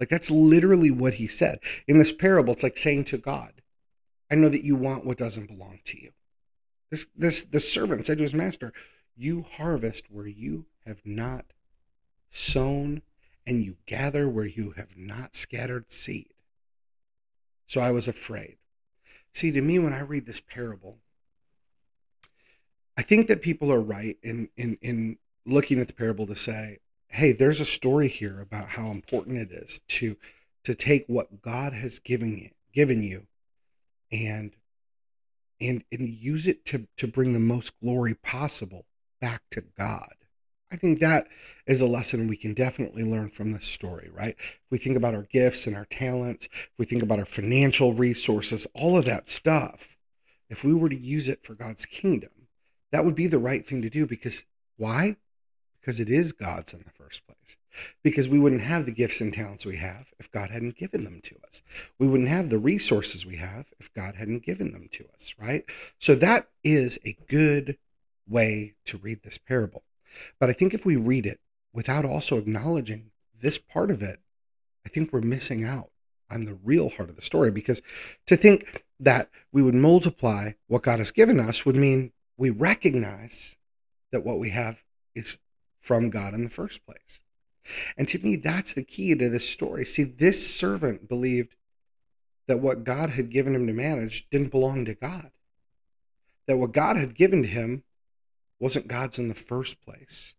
Like 0.00 0.08
that's 0.08 0.30
literally 0.30 0.90
what 0.90 1.14
he 1.14 1.26
said. 1.26 1.58
In 1.86 1.98
this 1.98 2.12
parable, 2.12 2.52
it's 2.52 2.62
like 2.62 2.76
saying 2.76 3.04
to 3.06 3.18
God, 3.18 3.62
I 4.30 4.34
know 4.34 4.48
that 4.48 4.64
you 4.64 4.76
want 4.76 5.04
what 5.04 5.18
doesn't 5.18 5.48
belong 5.48 5.80
to 5.86 6.00
you. 6.00 6.12
This 6.90 7.06
this 7.16 7.42
the 7.42 7.60
servant 7.60 8.06
said 8.06 8.18
to 8.18 8.24
his 8.24 8.34
master, 8.34 8.72
You 9.16 9.42
harvest 9.42 10.10
where 10.10 10.26
you 10.26 10.66
have 10.86 11.00
not 11.04 11.46
sown, 12.30 13.02
and 13.46 13.64
you 13.64 13.76
gather 13.86 14.28
where 14.28 14.46
you 14.46 14.72
have 14.76 14.96
not 14.96 15.34
scattered 15.34 15.90
seed. 15.90 16.32
So 17.66 17.80
I 17.80 17.90
was 17.90 18.08
afraid. 18.08 18.56
See, 19.32 19.50
to 19.50 19.60
me, 19.60 19.78
when 19.78 19.92
I 19.92 20.00
read 20.00 20.26
this 20.26 20.40
parable, 20.40 20.98
I 22.96 23.02
think 23.02 23.28
that 23.28 23.42
people 23.42 23.72
are 23.72 23.80
right 23.80 24.16
in 24.22 24.48
in 24.56 24.78
in 24.80 25.18
looking 25.44 25.80
at 25.80 25.88
the 25.88 25.94
parable 25.94 26.26
to 26.26 26.36
say, 26.36 26.78
hey, 27.08 27.32
there's 27.32 27.60
a 27.60 27.64
story 27.64 28.08
here 28.08 28.40
about 28.40 28.70
how 28.70 28.90
important 28.90 29.38
it 29.38 29.50
is 29.52 29.80
to 29.88 30.16
to 30.64 30.74
take 30.74 31.04
what 31.06 31.40
God 31.40 31.72
has 31.72 31.98
given 31.98 32.36
you 32.36 32.50
given 32.72 33.02
you 33.02 33.26
and 34.12 34.52
and 35.60 35.84
and 35.90 36.08
use 36.08 36.46
it 36.46 36.64
to 36.66 36.86
to 36.96 37.06
bring 37.06 37.32
the 37.32 37.38
most 37.38 37.72
glory 37.80 38.14
possible 38.14 38.86
back 39.20 39.42
to 39.50 39.62
God. 39.76 40.14
I 40.70 40.76
think 40.76 41.00
that 41.00 41.28
is 41.66 41.80
a 41.80 41.86
lesson 41.86 42.28
we 42.28 42.36
can 42.36 42.52
definitely 42.52 43.02
learn 43.02 43.30
from 43.30 43.52
this 43.52 43.66
story, 43.66 44.10
right? 44.12 44.36
If 44.38 44.70
we 44.70 44.76
think 44.76 44.96
about 44.96 45.14
our 45.14 45.22
gifts 45.22 45.66
and 45.66 45.74
our 45.74 45.86
talents, 45.86 46.46
if 46.52 46.70
we 46.76 46.84
think 46.84 47.02
about 47.02 47.18
our 47.18 47.24
financial 47.24 47.94
resources, 47.94 48.66
all 48.74 48.98
of 48.98 49.06
that 49.06 49.30
stuff, 49.30 49.96
if 50.50 50.64
we 50.64 50.74
were 50.74 50.90
to 50.90 50.98
use 50.98 51.26
it 51.26 51.42
for 51.42 51.54
God's 51.54 51.86
kingdom, 51.86 52.48
that 52.92 53.04
would 53.04 53.14
be 53.14 53.26
the 53.26 53.38
right 53.38 53.66
thing 53.66 53.80
to 53.80 53.88
do 53.88 54.06
because 54.06 54.44
why? 54.76 55.16
Because 55.88 56.00
it 56.00 56.10
is 56.10 56.32
God's 56.32 56.74
in 56.74 56.80
the 56.80 56.90
first 56.90 57.26
place. 57.26 57.56
Because 58.02 58.28
we 58.28 58.38
wouldn't 58.38 58.60
have 58.60 58.84
the 58.84 58.92
gifts 58.92 59.22
and 59.22 59.32
talents 59.32 59.64
we 59.64 59.78
have 59.78 60.08
if 60.18 60.30
God 60.30 60.50
hadn't 60.50 60.76
given 60.76 61.02
them 61.02 61.22
to 61.22 61.36
us. 61.48 61.62
We 61.98 62.06
wouldn't 62.06 62.28
have 62.28 62.50
the 62.50 62.58
resources 62.58 63.24
we 63.24 63.36
have 63.36 63.68
if 63.80 63.90
God 63.94 64.16
hadn't 64.16 64.44
given 64.44 64.72
them 64.72 64.90
to 64.92 65.06
us, 65.14 65.34
right? 65.40 65.64
So 65.98 66.14
that 66.16 66.48
is 66.62 66.98
a 67.06 67.16
good 67.26 67.78
way 68.28 68.74
to 68.84 68.98
read 68.98 69.22
this 69.22 69.38
parable. 69.38 69.82
But 70.38 70.50
I 70.50 70.52
think 70.52 70.74
if 70.74 70.84
we 70.84 70.96
read 70.96 71.24
it 71.24 71.40
without 71.72 72.04
also 72.04 72.36
acknowledging 72.36 73.10
this 73.40 73.56
part 73.56 73.90
of 73.90 74.02
it, 74.02 74.20
I 74.84 74.90
think 74.90 75.10
we're 75.10 75.22
missing 75.22 75.64
out 75.64 75.88
on 76.30 76.44
the 76.44 76.58
real 76.62 76.90
heart 76.90 77.08
of 77.08 77.16
the 77.16 77.22
story 77.22 77.50
because 77.50 77.80
to 78.26 78.36
think 78.36 78.84
that 79.00 79.30
we 79.52 79.62
would 79.62 79.74
multiply 79.74 80.52
what 80.66 80.82
God 80.82 80.98
has 80.98 81.12
given 81.12 81.40
us 81.40 81.64
would 81.64 81.76
mean 81.76 82.12
we 82.36 82.50
recognize 82.50 83.56
that 84.12 84.22
what 84.22 84.38
we 84.38 84.50
have 84.50 84.82
is 85.14 85.38
from 85.88 86.10
God 86.10 86.34
in 86.34 86.44
the 86.44 86.50
first 86.50 86.84
place. 86.86 87.22
And 87.96 88.06
to 88.08 88.18
me, 88.18 88.36
that's 88.36 88.74
the 88.74 88.84
key 88.84 89.14
to 89.14 89.28
this 89.30 89.48
story. 89.48 89.86
See, 89.86 90.04
this 90.04 90.54
servant 90.54 91.08
believed 91.08 91.56
that 92.46 92.60
what 92.60 92.84
God 92.84 93.10
had 93.10 93.30
given 93.30 93.54
him 93.54 93.66
to 93.66 93.72
manage 93.72 94.28
didn't 94.30 94.50
belong 94.50 94.84
to 94.84 94.94
God, 94.94 95.30
that 96.46 96.58
what 96.58 96.72
God 96.72 96.98
had 96.98 97.14
given 97.14 97.42
to 97.42 97.48
him 97.48 97.84
wasn't 98.60 98.86
God's 98.88 99.18
in 99.18 99.28
the 99.28 99.34
first 99.34 99.80
place. 99.80 100.34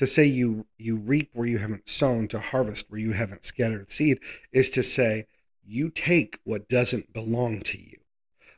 to 0.00 0.06
say 0.06 0.24
you 0.24 0.66
you 0.78 0.96
reap 0.96 1.28
where 1.34 1.46
you 1.46 1.58
haven't 1.58 1.86
sown 1.86 2.26
to 2.26 2.38
harvest 2.38 2.86
where 2.88 2.98
you 2.98 3.12
haven't 3.12 3.44
scattered 3.44 3.90
seed 3.90 4.18
is 4.50 4.70
to 4.70 4.82
say 4.82 5.26
you 5.62 5.90
take 5.90 6.38
what 6.42 6.70
doesn't 6.70 7.12
belong 7.12 7.60
to 7.60 7.78
you 7.78 7.98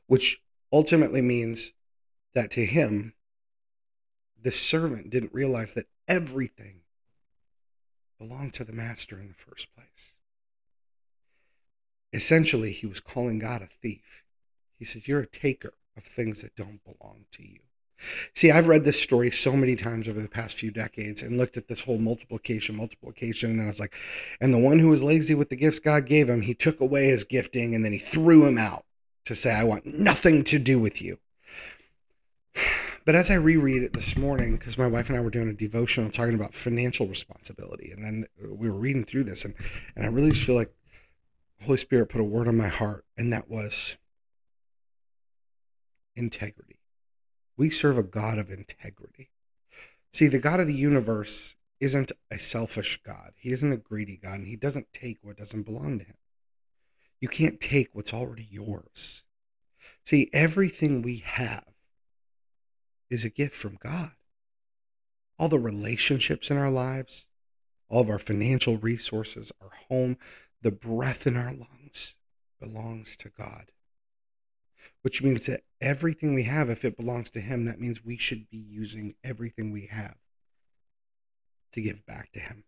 which 0.07 0.41
ultimately 0.73 1.21
means 1.21 1.73
that 2.33 2.53
to 2.53 2.65
him 2.65 3.15
the 4.41 4.53
servant 4.53 5.11
didn't 5.11 5.35
realize 5.35 5.75
that 5.75 5.87
everything 6.09 6.81
belonged 8.19 8.55
to 8.55 8.65
the 8.65 8.73
master 8.73 9.19
in 9.19 9.29
the 9.29 9.35
first 9.35 9.75
place. 9.75 10.13
Essentially 12.13 12.73
he 12.73 12.87
was 12.87 13.01
calling 13.01 13.39
god 13.39 13.63
a 13.63 13.67
thief. 13.67 14.25
He 14.79 14.85
said 14.85 15.07
you're 15.07 15.21
a 15.21 15.27
taker 15.27 15.75
of 15.97 16.05
things 16.05 16.43
that 16.43 16.57
don't 16.57 16.81
belong 16.85 17.25
to 17.33 17.43
you. 17.43 17.61
See, 18.35 18.51
I've 18.51 18.69
read 18.69 18.85
this 18.85 19.01
story 19.01 19.31
so 19.31 19.53
many 19.53 19.77
times 19.77 20.09
over 20.09 20.21
the 20.21 20.29
past 20.29 20.57
few 20.57 20.71
decades 20.71 21.23
and 21.23 21.39
looked 21.39 21.57
at 21.57 21.69
this 21.69 21.83
whole 21.83 21.99
multiplication, 21.99 22.77
multiplication, 22.77 23.51
and 23.51 23.61
then 23.61 23.67
I 23.67 23.71
was 23.71 23.81
like, 23.81 23.95
and 24.41 24.53
the 24.53 24.59
one 24.59 24.81
who 24.81 24.89
was 24.89 25.05
lazy 25.05 25.35
with 25.35 25.51
the 25.51 25.57
gifts 25.57 25.79
God 25.79 26.07
gave 26.07 26.29
him, 26.29 26.43
he 26.43 26.55
took 26.55 26.81
away 26.81 27.07
his 27.07 27.25
gifting 27.25 27.75
and 27.75 27.85
then 27.85 27.93
he 27.93 27.99
threw 27.99 28.45
him 28.45 28.59
out 28.59 28.85
to 29.25 29.35
say, 29.35 29.53
I 29.53 29.65
want 29.65 29.87
nothing 29.87 30.43
to 30.45 30.59
do 30.59 30.79
with 30.79 31.01
you. 31.01 31.19
But 33.05 33.15
as 33.15 33.31
I 33.31 33.35
reread 33.35 33.83
it 33.83 33.93
this 33.93 34.17
morning, 34.17 34.57
because 34.57 34.79
my 34.79 34.87
wife 34.87 35.09
and 35.09 35.19
I 35.19 35.21
were 35.21 35.31
doing 35.31 35.49
a 35.49 35.55
devotional 35.55 36.11
talking 36.11 36.35
about 36.35 36.55
financial 36.55 37.07
responsibility, 37.07 37.91
and 37.91 38.05
then 38.05 38.25
uh, 38.43 38.55
we 38.55 38.71
were 38.71 38.77
reading 38.77 39.05
through 39.05 39.25
this, 39.25 39.45
and, 39.45 39.55
and 39.97 40.05
I 40.05 40.09
really 40.09 40.31
just 40.31 40.47
feel 40.47 40.55
like 40.55 40.73
Holy 41.65 41.79
Spirit 41.79 42.09
put 42.09 42.21
a 42.21 42.25
word 42.25 42.49
on 42.49 42.57
my 42.57 42.69
heart, 42.69 43.05
and 43.17 43.33
that 43.33 43.51
was 43.51 43.97
integrity 46.15 46.73
we 47.57 47.71
serve 47.71 47.99
a 47.99 48.03
God 48.03 48.39
of 48.39 48.51
integrity. 48.51 49.31
See, 50.13 50.27
the 50.27 50.39
God 50.39 50.61
of 50.61 50.67
the 50.67 50.75
universe 50.75 51.55
isn't 51.81 52.13
a 52.31 52.39
selfish 52.39 53.01
God. 53.05 53.33
He 53.37 53.51
isn't 53.51 53.73
a 53.73 53.77
greedy 53.77 54.17
God, 54.17 54.41
and 54.41 54.47
He 54.47 54.57
doesn't 54.57 54.93
take 54.93 55.19
what 55.23 55.37
doesn't 55.37 55.63
belong 55.63 55.99
to 55.99 56.05
Him. 56.05 56.17
You 57.21 57.29
can't 57.29 57.61
take 57.61 57.91
what's 57.93 58.13
already 58.13 58.47
yours. 58.51 59.25
See, 60.05 60.29
everything 60.33 61.03
we 61.03 61.19
have 61.19 61.72
is 63.13 63.25
a 63.25 63.31
gift 63.31 63.55
from 63.55 63.79
God. 63.83 64.13
All 65.39 65.49
the 65.49 65.59
relationships 65.59 66.51
in 66.51 66.59
our 66.59 66.71
lives, 66.71 67.27
all 67.89 68.01
of 68.01 68.11
our 68.11 68.19
financial 68.19 68.77
resources, 68.77 69.53
our 69.61 69.73
home, 69.89 70.17
the 70.61 70.71
breath 70.71 71.27
in 71.27 71.37
our 71.37 71.53
lungs 71.53 72.15
belongs 72.61 73.17
to 73.19 73.29
God 73.29 73.73
which 75.03 75.23
means 75.23 75.47
that 75.47 75.65
everything 75.81 76.35
we 76.35 76.45
have, 76.45 76.71
if 76.71 76.85
it 76.85 76.97
belongs 76.97 77.29
to 77.31 77.41
Him, 77.41 77.65
that 77.67 77.81
means 77.81 78.05
we 78.05 78.17
should 78.17 78.49
be 78.49 78.57
using 78.57 79.15
everything 79.23 79.71
we 79.71 79.87
have 79.87 80.17
to 81.73 81.81
give 81.81 82.07
back 82.07 82.33
to 82.33 82.41
Him. 82.41 82.65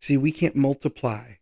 See, 0.00 0.16
we 0.16 0.30
can't 0.30 0.54
multiply 0.54 1.34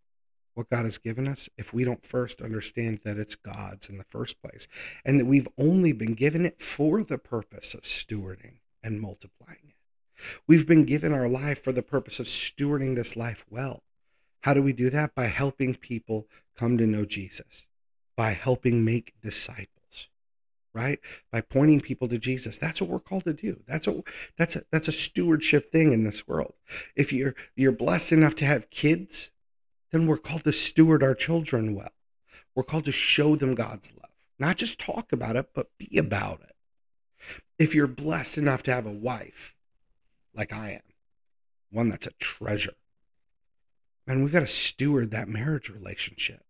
what 0.55 0.71
God 0.71 0.85
has 0.85 0.99
given 0.99 1.29
us 1.29 1.49
if 1.57 1.73
we 1.73 1.85
don't 1.85 2.05
first 2.05 2.41
understand 2.41 3.01
that 3.05 3.19
it's 3.19 3.35
God's 3.35 3.89
in 3.89 3.99
the 3.99 4.05
first 4.05 4.41
place 4.43 4.69
and 5.05 5.19
that 5.19 5.27
we've 5.27 5.49
only 5.59 5.93
been 5.93 6.15
given 6.15 6.45
it 6.45 6.61
for 6.61 7.03
the 7.03 7.19
purpose 7.19 7.75
of 7.75 7.83
stewarding 7.83 8.59
and 8.83 9.01
multiplying 9.01 9.59
it. 9.69 10.23
We've 10.47 10.67
been 10.67 10.85
given 10.85 11.15
our 11.15 11.29
life 11.29 11.63
for 11.63 11.73
the 11.73 11.83
purpose 11.83 12.19
of 12.19 12.27
stewarding 12.27 12.97
this 12.97 13.17
life 13.17 13.45
well. 13.49 13.83
How 14.43 14.55
do 14.55 14.63
we 14.63 14.73
do 14.73 14.91
that? 14.91 15.15
By 15.15 15.27
helping 15.27 15.75
people 15.75 16.27
come 16.57 16.79
to 16.79 16.87
know 16.87 17.05
Jesus, 17.05 17.67
by 18.17 18.33
helping 18.33 18.85
make 18.85 19.15
disciples 19.23 19.71
right 20.73 21.01
by 21.33 21.41
pointing 21.41 21.81
people 21.81 22.09
to 22.09 22.19
jesus 22.19 22.59
that's 22.59 22.81
what 22.81 22.89
we're 22.91 23.01
called 23.01 23.25
to 23.25 23.33
do 23.33 23.61
that's 23.67 23.87
what 23.87 24.05
that's 24.39 24.57
a 24.57 24.63
that's 24.71 24.89
a 24.89 24.93
stewardship 24.93 25.73
thing 25.73 25.93
in 25.93 26.05
this 26.05 26.29
world 26.29 26.55
if 26.95 27.13
you're 27.13 27.35
you're 27.57 27.73
blessed 27.73 28.13
enough 28.13 28.35
to 28.35 28.45
have 28.45 28.71
kids 28.71 29.31
then 29.93 30.07
we're 30.07 30.17
called 30.17 30.45
to 30.45 30.53
steward 30.53 31.03
our 31.03 31.15
children 31.15 31.75
well. 31.75 31.93
We're 32.55 32.63
called 32.63 32.85
to 32.87 32.93
show 32.93 33.37
them 33.37 33.55
god's 33.55 33.91
love 33.93 34.11
not 34.39 34.57
just 34.57 34.79
talk 34.79 35.13
about 35.13 35.37
it 35.37 35.51
but 35.55 35.77
be 35.79 35.99
about 35.99 36.41
it. 36.41 36.57
If 37.59 37.75
you're 37.75 37.87
blessed 37.87 38.39
enough 38.39 38.63
to 38.65 38.73
have 38.73 38.87
a 38.87 38.91
wife 38.91 39.55
like 40.35 40.53
i 40.53 40.71
am 40.71 40.83
one 41.71 41.89
that's 41.89 42.07
a 42.07 42.13
treasure 42.19 42.75
man 44.07 44.23
we've 44.23 44.33
got 44.33 44.41
to 44.41 44.47
steward 44.47 45.11
that 45.11 45.29
marriage 45.29 45.69
relationship. 45.69 46.45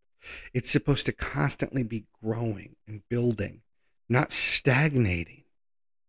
It's 0.52 0.70
supposed 0.70 1.06
to 1.06 1.12
constantly 1.12 1.82
be 1.82 2.04
growing 2.22 2.76
and 2.86 3.02
building 3.08 3.62
not 4.10 4.32
stagnating, 4.32 5.44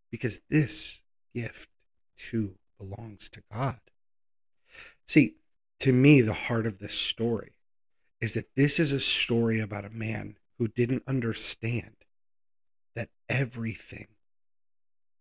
because 0.10 0.42
this 0.50 1.04
gift 1.36 1.70
too 2.18 2.56
belongs 2.80 3.30
to 3.30 3.44
God. 3.54 3.80
See, 5.06 5.36
to 5.82 5.92
me, 5.92 6.22
the 6.22 6.34
heart 6.34 6.68
of 6.68 6.78
this 6.78 6.94
story 6.94 7.54
is 8.22 8.36
that 8.36 8.56
this 8.56 8.80
is 8.80 8.92
a 8.92 9.00
story 9.00 9.60
about 9.60 9.84
a 9.84 9.90
man 9.90 10.38
who 10.60 10.68
didn't 10.68 11.02
understand 11.08 11.96
that 12.96 13.10
everything 13.28 14.08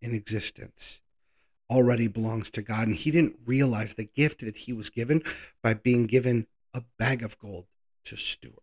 in 0.03 0.13
existence 0.13 1.01
already 1.67 2.07
belongs 2.07 2.51
to 2.51 2.61
God. 2.61 2.87
And 2.87 2.95
he 2.95 3.09
didn't 3.09 3.39
realize 3.43 3.95
the 3.95 4.03
gift 4.03 4.41
that 4.41 4.55
he 4.55 4.71
was 4.71 4.91
given 4.91 5.23
by 5.63 5.73
being 5.73 6.05
given 6.05 6.45
a 6.75 6.83
bag 6.99 7.23
of 7.23 7.39
gold 7.39 7.65
to 8.05 8.15
steward. 8.15 8.59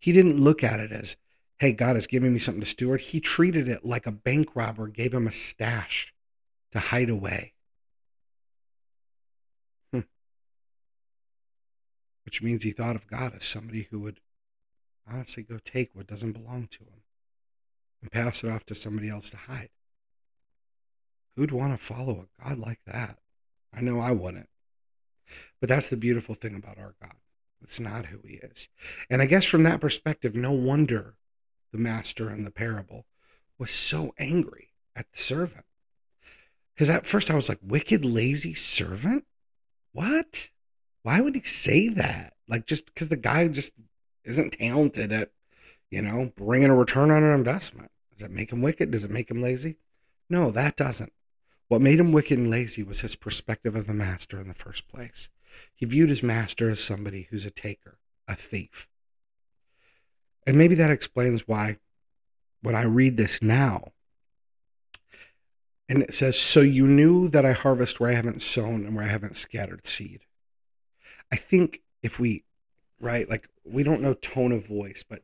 He 0.00 0.12
didn't 0.12 0.40
look 0.40 0.64
at 0.64 0.80
it 0.80 0.92
as 0.92 1.18
hey, 1.58 1.72
God 1.72 1.96
is 1.96 2.06
giving 2.06 2.32
me 2.32 2.38
something 2.38 2.62
to 2.62 2.66
steward. 2.66 3.02
He 3.02 3.20
treated 3.20 3.68
it 3.68 3.84
like 3.84 4.06
a 4.06 4.10
bank 4.10 4.56
robber 4.56 4.88
gave 4.88 5.12
him 5.12 5.28
a 5.28 5.32
stash 5.32 6.12
to 6.72 6.80
hide 6.80 7.10
away. 7.10 7.52
Which 12.24 12.42
means 12.42 12.62
he 12.62 12.72
thought 12.72 12.96
of 12.96 13.06
God 13.06 13.34
as 13.34 13.44
somebody 13.44 13.88
who 13.90 14.00
would 14.00 14.20
honestly 15.10 15.42
go 15.42 15.58
take 15.64 15.90
what 15.94 16.06
doesn't 16.06 16.32
belong 16.32 16.68
to 16.68 16.84
him 16.84 17.02
and 18.00 18.10
pass 18.10 18.44
it 18.44 18.50
off 18.50 18.64
to 18.66 18.74
somebody 18.74 19.08
else 19.08 19.30
to 19.30 19.36
hide. 19.36 19.70
Who'd 21.36 21.50
want 21.50 21.78
to 21.78 21.84
follow 21.84 22.26
a 22.26 22.42
God 22.42 22.58
like 22.58 22.80
that? 22.86 23.18
I 23.74 23.80
know 23.80 24.00
I 24.00 24.12
wouldn't. 24.12 24.48
But 25.60 25.68
that's 25.68 25.88
the 25.88 25.96
beautiful 25.96 26.34
thing 26.34 26.54
about 26.54 26.78
our 26.78 26.94
God. 27.00 27.14
It's 27.62 27.80
not 27.80 28.06
who 28.06 28.18
he 28.26 28.34
is. 28.34 28.68
And 29.08 29.22
I 29.22 29.26
guess 29.26 29.44
from 29.44 29.62
that 29.62 29.80
perspective, 29.80 30.34
no 30.34 30.52
wonder 30.52 31.14
the 31.72 31.78
master 31.78 32.30
in 32.30 32.44
the 32.44 32.50
parable, 32.50 33.06
was 33.58 33.70
so 33.70 34.12
angry 34.18 34.68
at 34.94 35.10
the 35.12 35.18
servant. 35.18 35.64
Because 36.74 36.90
at 36.90 37.06
first 37.06 37.30
I 37.30 37.34
was 37.34 37.48
like, 37.48 37.60
wicked, 37.62 38.04
lazy 38.04 38.54
servant? 38.54 39.24
What? 39.92 40.50
Why 41.02 41.20
would 41.20 41.34
he 41.34 41.42
say 41.42 41.88
that? 41.90 42.34
Like, 42.48 42.66
just 42.66 42.86
because 42.86 43.08
the 43.08 43.16
guy 43.16 43.48
just 43.48 43.72
isn't 44.24 44.52
talented 44.52 45.12
at, 45.12 45.30
you 45.90 46.02
know, 46.02 46.32
bringing 46.36 46.70
a 46.70 46.76
return 46.76 47.10
on 47.10 47.22
an 47.22 47.34
investment. 47.34 47.90
Does 48.10 48.20
that 48.20 48.30
make 48.30 48.52
him 48.52 48.62
wicked? 48.62 48.90
Does 48.90 49.04
it 49.04 49.10
make 49.10 49.30
him 49.30 49.42
lazy? 49.42 49.76
No, 50.28 50.50
that 50.50 50.76
doesn't. 50.76 51.12
What 51.68 51.80
made 51.80 51.98
him 51.98 52.12
wicked 52.12 52.38
and 52.38 52.50
lazy 52.50 52.82
was 52.82 53.00
his 53.00 53.16
perspective 53.16 53.74
of 53.74 53.86
the 53.86 53.94
master 53.94 54.40
in 54.40 54.48
the 54.48 54.54
first 54.54 54.88
place. 54.88 55.28
He 55.74 55.86
viewed 55.86 56.10
his 56.10 56.22
master 56.22 56.70
as 56.70 56.82
somebody 56.82 57.28
who's 57.30 57.46
a 57.46 57.50
taker, 57.50 57.98
a 58.28 58.34
thief, 58.34 58.88
and 60.46 60.58
maybe 60.58 60.74
that 60.74 60.90
explains 60.90 61.46
why 61.46 61.78
when 62.62 62.74
I 62.74 62.82
read 62.82 63.16
this 63.16 63.40
now, 63.42 63.92
and 65.88 66.02
it 66.02 66.14
says, 66.14 66.38
So 66.38 66.60
you 66.60 66.86
knew 66.86 67.28
that 67.28 67.44
I 67.44 67.52
harvest 67.52 68.00
where 68.00 68.10
I 68.10 68.14
haven't 68.14 68.42
sown 68.42 68.86
and 68.86 68.94
where 68.94 69.04
I 69.04 69.08
haven't 69.08 69.36
scattered 69.36 69.86
seed. 69.86 70.20
I 71.32 71.36
think 71.36 71.80
if 72.02 72.20
we, 72.20 72.44
right, 73.00 73.28
like 73.28 73.48
we 73.64 73.82
don't 73.82 74.02
know 74.02 74.14
tone 74.14 74.52
of 74.52 74.66
voice, 74.66 75.02
but 75.08 75.22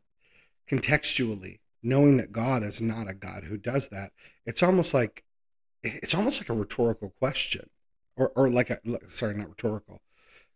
contextually, 0.68 1.58
knowing 1.82 2.16
that 2.16 2.32
God 2.32 2.62
is 2.62 2.80
not 2.80 3.08
a 3.08 3.14
God 3.14 3.44
who 3.44 3.56
does 3.56 3.88
that, 3.90 4.12
it's 4.46 4.62
almost 4.62 4.94
like, 4.94 5.24
it's 5.82 6.14
almost 6.14 6.40
like 6.40 6.48
a 6.48 6.54
rhetorical 6.54 7.10
question 7.10 7.70
or, 8.16 8.32
or 8.34 8.48
like 8.48 8.70
a, 8.70 8.80
sorry, 9.08 9.34
not 9.34 9.48
rhetorical, 9.48 10.00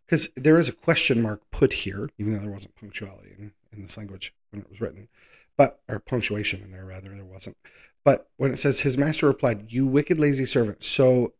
because 0.06 0.30
there 0.34 0.58
is 0.58 0.68
a 0.68 0.72
question 0.72 1.22
mark 1.22 1.42
put 1.50 1.72
here, 1.72 2.10
even 2.18 2.32
though 2.32 2.40
there 2.40 2.50
wasn't 2.50 2.74
punctuality 2.74 3.34
in, 3.38 3.52
in 3.72 3.82
this 3.82 3.96
language 3.96 4.34
when 4.50 4.62
it 4.62 4.70
was 4.70 4.80
written, 4.80 5.08
but 5.56 5.80
or 5.88 5.98
punctuation 5.98 6.62
in 6.62 6.72
there 6.72 6.84
rather 6.84 7.10
there 7.10 7.24
wasn't. 7.24 7.56
But 8.04 8.28
when 8.36 8.52
it 8.52 8.58
says 8.58 8.80
his 8.80 8.98
master 8.98 9.26
replied, 9.26 9.66
"You 9.68 9.86
wicked 9.86 10.18
lazy 10.18 10.44
servant, 10.44 10.82
so 10.82 11.34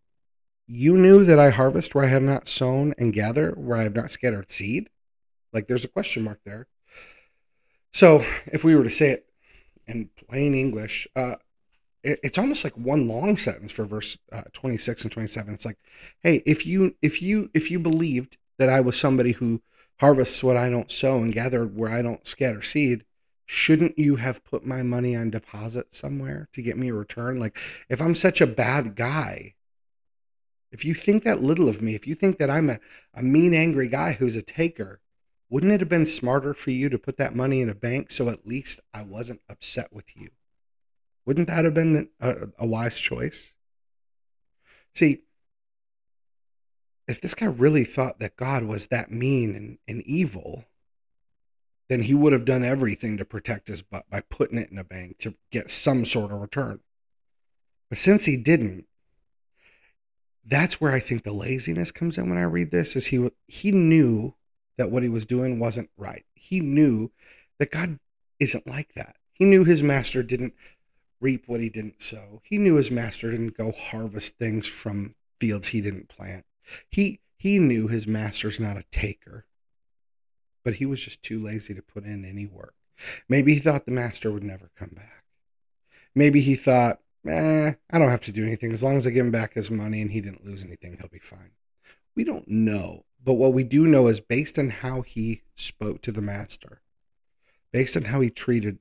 you 0.67 0.97
knew 0.97 1.25
that 1.25 1.39
I 1.39 1.51
harvest 1.51 1.95
where 1.95 2.05
I 2.05 2.09
have 2.09 2.23
not 2.23 2.49
sown 2.49 2.95
and 2.99 3.13
gather 3.13 3.53
where 3.53 3.79
I 3.79 3.83
have 3.85 3.95
not 3.95 4.11
scattered 4.11 4.51
seed." 4.51 4.89
Like 5.53 5.69
there's 5.69 5.85
a 5.85 5.89
question 5.89 6.25
mark 6.25 6.41
there. 6.45 6.67
So 7.93 8.25
if 8.47 8.65
we 8.65 8.75
were 8.75 8.85
to 8.85 8.91
say 8.91 9.11
it 9.11 9.27
in 9.87 10.11
plain 10.17 10.55
English, 10.55 11.07
uh, 11.15 11.37
it, 12.03 12.21
it's 12.23 12.39
almost 12.39 12.65
like 12.65 12.77
one 12.77 13.07
long 13.07 13.37
sentence 13.37 13.71
for 13.71 13.85
verse 13.85 14.19
uh, 14.33 14.43
26 14.53 15.03
and 15.03 15.13
27. 15.13 15.55
It's 15.55 15.65
like, 15.65 15.79
hey, 16.23 16.43
if 16.47 16.67
you 16.67 16.97
if 17.03 17.23
you 17.23 17.51
if 17.55 17.71
you 17.71 17.79
believed 17.79 18.39
that 18.59 18.69
I 18.69 18.81
was 18.81 18.99
somebody 18.99 19.33
who 19.33 19.63
harvests 20.01 20.43
what 20.43 20.57
I 20.57 20.69
don't 20.69 20.91
sow 20.91 21.19
and 21.19 21.33
gather 21.33 21.65
where 21.67 21.91
I 21.91 22.03
don't 22.03 22.27
scatter 22.27 22.63
seed, 22.63 23.05
shouldn't 23.47 23.99
you 23.99 24.17
have 24.17 24.45
put 24.45 24.67
my 24.67 24.83
money 24.83 25.15
on 25.15 25.31
deposit 25.31 25.95
somewhere 25.95 26.49
to 26.53 26.63
get 26.63 26.77
me 26.77 26.89
a 26.89 26.95
return? 26.95 27.39
Like, 27.39 27.57
if 27.89 28.01
I'm 28.01 28.15
such 28.15 28.41
a 28.41 28.47
bad 28.47 28.97
guy, 28.97 29.55
if 30.73 30.87
you 30.87 30.95
think 30.95 31.23
that 31.23 31.43
little 31.43 31.69
of 31.69 31.83
me, 31.83 31.95
if 31.95 32.07
you 32.07 32.15
think 32.15 32.39
that 32.39 32.51
I'm 32.51 32.71
a, 32.71 32.81
a 33.15 33.23
mean, 33.23 33.53
angry 33.53 33.89
guy 33.89 34.15
who's 34.15 34.37
a 34.37 34.43
taker, 34.43 35.01
wouldn't 35.51 35.71
it 35.71 35.81
have 35.81 35.89
been 35.89 36.07
smarter 36.07 36.55
for 36.55 36.71
you 36.71 36.89
to 36.89 36.99
put 36.99 37.19
that 37.19 37.37
money 37.37 37.61
in 37.61 37.69
a 37.69 37.75
bank 37.75 38.11
so 38.11 38.31
at 38.31 38.47
least 38.47 38.81
I 38.95 39.03
wasn't 39.03 39.43
upset 39.51 39.93
with 39.93 40.17
you? 40.17 40.31
Wouldn't 41.27 41.49
that 41.49 41.67
have 41.67 41.75
been 41.75 42.09
a, 42.21 42.49
a 42.59 42.67
wise 42.67 42.99
choice? 42.99 43.55
See, 44.95 45.25
if 47.07 47.21
this 47.21 47.35
guy 47.35 47.47
really 47.47 47.85
thought 47.85 48.19
that 48.21 48.37
God 48.37 48.65
was 48.65 48.87
that 48.87 49.13
mean 49.13 49.55
and, 49.55 49.79
and 49.87 50.03
evil, 50.07 50.65
then 51.91 52.03
he 52.03 52.15
would 52.15 52.33
have 52.33 52.47
done 52.47 52.65
everything 52.65 53.19
to 53.19 53.25
protect 53.27 53.69
his 53.69 53.83
butt 53.83 54.09
by 54.09 54.21
putting 54.21 54.57
it 54.57 54.71
in 54.71 54.79
a 54.79 54.85
bank 54.85 55.19
to 55.19 55.35
get 55.51 55.71
some 55.71 56.07
sort 56.07 56.33
of 56.33 56.41
return. 56.41 56.81
But 57.91 57.99
since 57.99 58.25
he 58.25 58.39
didn't, 58.39 58.87
that's 60.45 60.81
where 60.81 60.93
I 60.93 61.01
think 61.01 61.23
the 61.23 61.33
laziness 61.33 61.93
comes 61.93 62.19
in 62.19 62.29
when 62.29 62.39
I 62.39 62.43
read 62.43 62.71
this 62.71 62.97
is 62.97 63.07
he 63.07 63.31
he 63.47 63.73
knew 63.73 64.35
that 64.77 64.91
what 64.91 65.03
he 65.03 65.09
was 65.09 65.27
doing 65.27 65.59
wasn't 65.59 65.91
right. 65.97 66.25
He 66.35 66.61
knew 66.61 67.11
that 67.59 67.71
God 67.71 67.99
isn't 68.41 68.67
like 68.67 68.95
that. 68.95 69.17
He 69.33 69.45
knew 69.45 69.65
his 69.65 69.83
master 69.83 70.23
didn't 70.23 70.55
reap 71.21 71.45
what 71.47 71.61
he 71.61 71.69
didn't 71.69 72.03
sow. 72.03 72.41
He 72.45 72.59
knew 72.59 72.75
his 72.75 72.91
master 72.91 73.31
didn't 73.31 73.57
go 73.57 73.73
harvest 73.73 74.37
things 74.39 74.67
from 74.67 75.15
fields 75.39 75.69
he 75.69 75.81
didn't 75.81 76.09
plant. 76.09 76.45
He 76.89 77.21
he 77.37 77.59
knew 77.59 77.89
his 77.89 78.07
master's 78.07 78.61
not 78.61 78.77
a 78.77 78.85
taker. 78.93 79.47
But 80.65 80.75
he 80.75 80.87
was 80.87 81.03
just 81.03 81.23
too 81.23 81.43
lazy 81.43 81.75
to 81.75 81.83
put 81.83 82.05
in 82.05 82.25
any 82.25 82.47
work. 82.47 82.75
Maybe 83.29 83.55
he 83.55 83.61
thought 83.61 83.85
the 83.85 83.91
master 83.91 84.31
would 84.31 84.45
never 84.45 84.71
come 84.77 84.93
back. 84.95 85.25
Maybe 86.15 86.41
he 86.41 86.55
thought, 86.55 87.01
eh, 87.27 87.73
I 87.91 87.99
don't 87.99 88.11
have 88.11 88.25
to 88.25 88.33
do 88.33 88.45
anything. 88.45 88.73
As 88.73 88.83
long 88.83 88.97
as 88.97 89.07
I 89.07 89.11
give 89.11 89.27
him 89.27 89.33
back 89.33 89.55
his 89.55 89.71
money 89.71 90.01
and 90.01 90.11
he 90.11 90.21
didn't 90.21 90.45
lose 90.45 90.65
anything, 90.65 90.97
he'll 90.99 91.09
be 91.09 91.19
fine. 91.19 91.53
We 92.15 92.25
don't 92.25 92.49
know. 92.49 93.05
But 93.25 93.35
what 93.35 93.53
we 93.53 93.65
do 93.65 93.87
know 93.87 94.09
is 94.09 94.21
based 94.21 94.59
on 94.59 94.71
how 94.71 95.03
he 95.03 95.43
spoke 95.55 96.03
to 96.03 96.13
the 96.13 96.23
master, 96.23 96.83
based 97.73 97.97
on 97.97 98.05
how 98.05 98.21
he 98.21 98.31
treated 98.31 98.79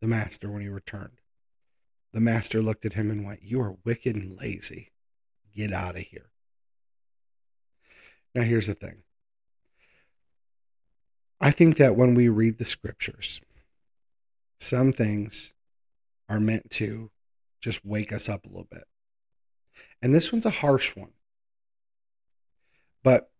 the 0.00 0.08
master 0.08 0.50
when 0.50 0.62
he 0.62 0.68
returned, 0.68 1.20
the 2.12 2.20
master 2.20 2.62
looked 2.62 2.84
at 2.84 2.94
him 2.94 3.10
and 3.10 3.24
went, 3.24 3.42
You 3.42 3.60
are 3.60 3.76
wicked 3.84 4.14
and 4.14 4.38
lazy. 4.38 4.92
Get 5.54 5.72
out 5.72 5.96
of 5.96 6.02
here. 6.02 6.30
Now, 8.34 8.42
here's 8.42 8.66
the 8.66 8.74
thing 8.74 9.02
I 11.40 11.50
think 11.50 11.76
that 11.78 11.96
when 11.96 12.14
we 12.14 12.28
read 12.28 12.58
the 12.58 12.64
scriptures, 12.64 13.40
some 14.60 14.92
things 14.92 15.54
are 16.28 16.40
meant 16.40 16.70
to 16.72 17.10
just 17.60 17.84
wake 17.84 18.12
us 18.12 18.28
up 18.28 18.44
a 18.44 18.48
little 18.48 18.68
bit. 18.70 18.84
And 20.00 20.14
this 20.14 20.32
one's 20.32 20.46
a 20.46 20.50
harsh 20.50 20.96
one. 20.96 21.12
But 23.02 23.30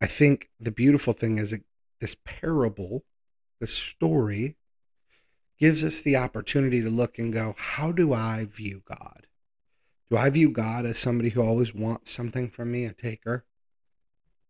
I 0.00 0.06
think 0.06 0.50
the 0.60 0.70
beautiful 0.70 1.12
thing 1.12 1.38
is 1.38 1.54
this 2.00 2.16
parable, 2.24 3.04
this 3.60 3.72
story, 3.72 4.56
gives 5.58 5.82
us 5.82 6.02
the 6.02 6.16
opportunity 6.16 6.82
to 6.82 6.90
look 6.90 7.18
and 7.18 7.32
go, 7.32 7.54
how 7.56 7.92
do 7.92 8.12
I 8.12 8.46
view 8.50 8.82
God? 8.84 9.26
Do 10.10 10.16
I 10.16 10.30
view 10.30 10.50
God 10.50 10.86
as 10.86 10.98
somebody 10.98 11.30
who 11.30 11.42
always 11.42 11.74
wants 11.74 12.10
something 12.10 12.48
from 12.48 12.70
me, 12.70 12.84
a 12.84 12.92
taker? 12.92 13.44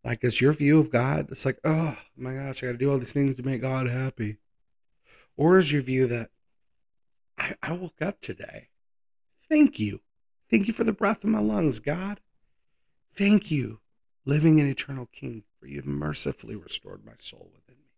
Like, 0.04 0.22
is 0.22 0.40
your 0.40 0.52
view 0.52 0.78
of 0.78 0.90
God, 0.90 1.28
it's 1.30 1.44
like, 1.44 1.58
oh 1.64 1.96
my 2.16 2.34
gosh, 2.34 2.62
I 2.62 2.66
got 2.66 2.72
to 2.72 2.78
do 2.78 2.90
all 2.90 2.98
these 2.98 3.12
things 3.12 3.34
to 3.36 3.42
make 3.42 3.62
God 3.62 3.88
happy? 3.88 4.36
Or 5.36 5.58
is 5.58 5.72
your 5.72 5.82
view 5.82 6.06
that 6.06 6.30
I, 7.38 7.54
I 7.62 7.72
woke 7.72 8.00
up 8.00 8.20
today? 8.20 8.68
Thank 9.48 9.78
you. 9.78 10.00
Thank 10.50 10.66
you 10.66 10.72
for 10.72 10.84
the 10.84 10.92
breath 10.92 11.24
in 11.24 11.30
my 11.30 11.40
lungs, 11.40 11.80
God. 11.80 12.20
Thank 13.16 13.50
you, 13.50 13.80
living 14.24 14.60
and 14.60 14.68
eternal 14.68 15.06
King, 15.12 15.44
for 15.58 15.66
you've 15.66 15.86
mercifully 15.86 16.56
restored 16.56 17.04
my 17.04 17.14
soul 17.18 17.50
within 17.54 17.76
me. 17.76 17.90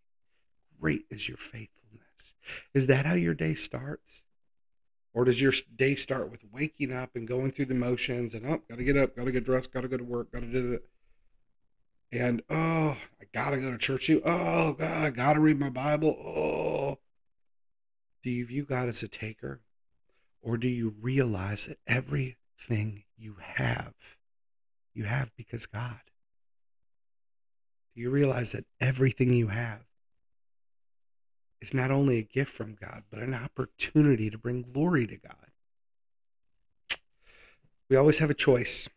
Great 0.80 1.06
is 1.10 1.28
your 1.28 1.36
faithfulness. 1.36 2.34
Is 2.72 2.86
that 2.86 3.06
how 3.06 3.14
your 3.14 3.34
day 3.34 3.54
starts? 3.54 4.24
Or 5.12 5.24
does 5.24 5.40
your 5.40 5.52
day 5.74 5.94
start 5.94 6.30
with 6.30 6.44
waking 6.52 6.92
up 6.92 7.16
and 7.16 7.26
going 7.26 7.50
through 7.50 7.64
the 7.66 7.74
motions 7.74 8.34
and, 8.34 8.46
oh, 8.46 8.62
got 8.68 8.78
to 8.78 8.84
get 8.84 8.96
up, 8.96 9.16
got 9.16 9.24
to 9.24 9.32
get 9.32 9.44
dressed, 9.44 9.72
got 9.72 9.80
to 9.80 9.88
go 9.88 9.96
to 9.96 10.04
work, 10.04 10.30
got 10.30 10.40
to 10.40 10.52
do 10.52 10.74
it? 10.74 10.88
And, 12.12 12.42
oh, 12.48 12.96
I 13.20 13.24
got 13.32 13.50
to 13.50 13.56
go 13.56 13.70
to 13.70 13.78
church 13.78 14.06
too. 14.06 14.22
Oh, 14.24 14.74
God, 14.74 15.04
I 15.04 15.10
got 15.10 15.32
to 15.32 15.40
read 15.40 15.58
my 15.58 15.70
Bible. 15.70 16.10
Oh. 16.10 16.98
Do 18.22 18.30
you 18.30 18.46
view 18.46 18.64
God 18.64 18.88
as 18.88 19.02
a 19.02 19.08
taker? 19.08 19.60
Or 20.48 20.56
do 20.56 20.66
you 20.66 20.94
realize 20.98 21.66
that 21.66 21.76
everything 21.86 23.04
you 23.18 23.36
have, 23.38 23.92
you 24.94 25.04
have 25.04 25.30
because 25.36 25.66
God? 25.66 26.00
Do 27.94 28.00
you 28.00 28.08
realize 28.08 28.52
that 28.52 28.64
everything 28.80 29.34
you 29.34 29.48
have 29.48 29.84
is 31.60 31.74
not 31.74 31.90
only 31.90 32.16
a 32.16 32.22
gift 32.22 32.50
from 32.50 32.78
God, 32.80 33.02
but 33.10 33.20
an 33.20 33.34
opportunity 33.34 34.30
to 34.30 34.38
bring 34.38 34.62
glory 34.62 35.06
to 35.06 35.18
God. 35.18 35.50
We 37.90 37.96
always 37.96 38.16
have 38.16 38.30
a 38.30 38.34
choice, 38.34 38.88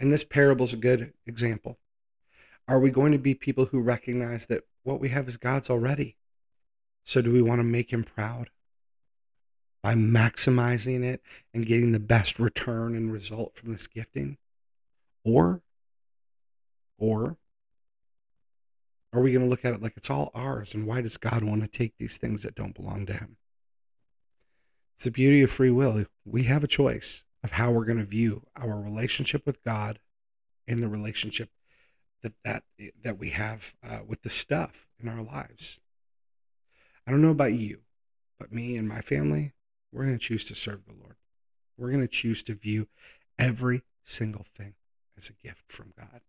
and 0.00 0.10
this 0.10 0.24
parable 0.24 0.64
is 0.64 0.72
a 0.72 0.78
good 0.78 1.12
example. 1.26 1.76
Are 2.66 2.80
we 2.80 2.90
going 2.90 3.12
to 3.12 3.18
be 3.18 3.34
people 3.34 3.66
who 3.66 3.82
recognize 3.82 4.46
that 4.46 4.62
what 4.84 5.00
we 5.00 5.10
have 5.10 5.28
is 5.28 5.36
God's 5.36 5.68
already? 5.68 6.16
So, 7.04 7.20
do 7.20 7.30
we 7.30 7.42
want 7.42 7.58
to 7.58 7.64
make 7.64 7.92
Him 7.92 8.04
proud 8.04 8.48
by 9.84 9.94
maximizing 9.94 11.04
it 11.04 11.20
and 11.52 11.66
getting 11.66 11.92
the 11.92 11.98
best 12.00 12.38
return 12.38 12.96
and 12.96 13.12
result 13.12 13.54
from 13.54 13.70
this 13.70 13.86
gifting? 13.86 14.38
Or, 15.26 15.60
or 16.96 17.36
are 19.12 19.20
we 19.20 19.32
going 19.32 19.44
to 19.44 19.50
look 19.50 19.62
at 19.62 19.74
it 19.74 19.82
like 19.82 19.92
it's 19.98 20.08
all 20.08 20.30
ours? 20.34 20.72
And 20.72 20.86
why 20.86 21.02
does 21.02 21.18
God 21.18 21.44
want 21.44 21.60
to 21.60 21.68
take 21.68 21.98
these 21.98 22.16
things 22.16 22.44
that 22.44 22.54
don't 22.54 22.74
belong 22.74 23.04
to 23.04 23.12
Him? 23.12 23.36
It's 24.94 25.04
the 25.04 25.10
beauty 25.10 25.42
of 25.42 25.50
free 25.50 25.70
will. 25.70 26.06
We 26.24 26.44
have 26.44 26.64
a 26.64 26.68
choice 26.68 27.26
of 27.42 27.50
how 27.50 27.70
we're 27.70 27.84
going 27.84 27.98
to 27.98 28.06
view 28.06 28.46
our 28.56 28.80
relationship 28.80 29.44
with 29.44 29.62
God 29.62 29.98
and 30.66 30.82
the 30.82 30.88
relationship 30.88 31.50
that 32.22 32.32
that 32.42 32.62
that 33.02 33.18
we 33.18 33.30
have 33.30 33.74
uh, 33.86 33.98
with 34.06 34.22
the 34.22 34.30
stuff 34.30 34.86
in 34.98 35.10
our 35.10 35.22
lives. 35.22 35.78
I 37.06 37.10
don't 37.10 37.20
know 37.20 37.28
about 37.28 37.52
you, 37.52 37.80
but 38.38 38.50
me 38.50 38.78
and 38.78 38.88
my 38.88 39.02
family, 39.02 39.52
we're 39.94 40.04
going 40.04 40.18
to 40.18 40.24
choose 40.24 40.44
to 40.46 40.54
serve 40.54 40.84
the 40.86 40.94
Lord. 41.00 41.16
We're 41.78 41.90
going 41.90 42.00
to 42.00 42.08
choose 42.08 42.42
to 42.44 42.54
view 42.54 42.88
every 43.38 43.82
single 44.02 44.44
thing 44.44 44.74
as 45.16 45.30
a 45.30 45.46
gift 45.46 45.70
from 45.70 45.92
God. 45.96 46.20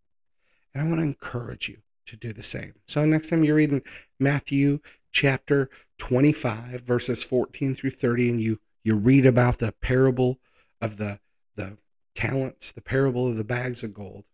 And 0.72 0.82
I 0.82 0.86
want 0.86 1.00
to 1.00 1.04
encourage 1.04 1.68
you 1.68 1.78
to 2.06 2.16
do 2.16 2.32
the 2.32 2.42
same. 2.42 2.74
So 2.86 3.04
next 3.04 3.28
time 3.28 3.42
you're 3.42 3.56
reading 3.56 3.82
Matthew 4.20 4.78
chapter 5.10 5.68
25 5.98 6.82
verses 6.82 7.24
14 7.24 7.74
through 7.74 7.90
30 7.90 8.30
and 8.30 8.40
you 8.40 8.60
you 8.84 8.94
read 8.94 9.26
about 9.26 9.58
the 9.58 9.72
parable 9.72 10.38
of 10.80 10.96
the 10.96 11.18
the 11.56 11.78
talents, 12.14 12.70
the 12.70 12.82
parable 12.82 13.26
of 13.26 13.36
the 13.36 13.44
bags 13.44 13.82
of 13.82 13.94
gold. 13.94 14.24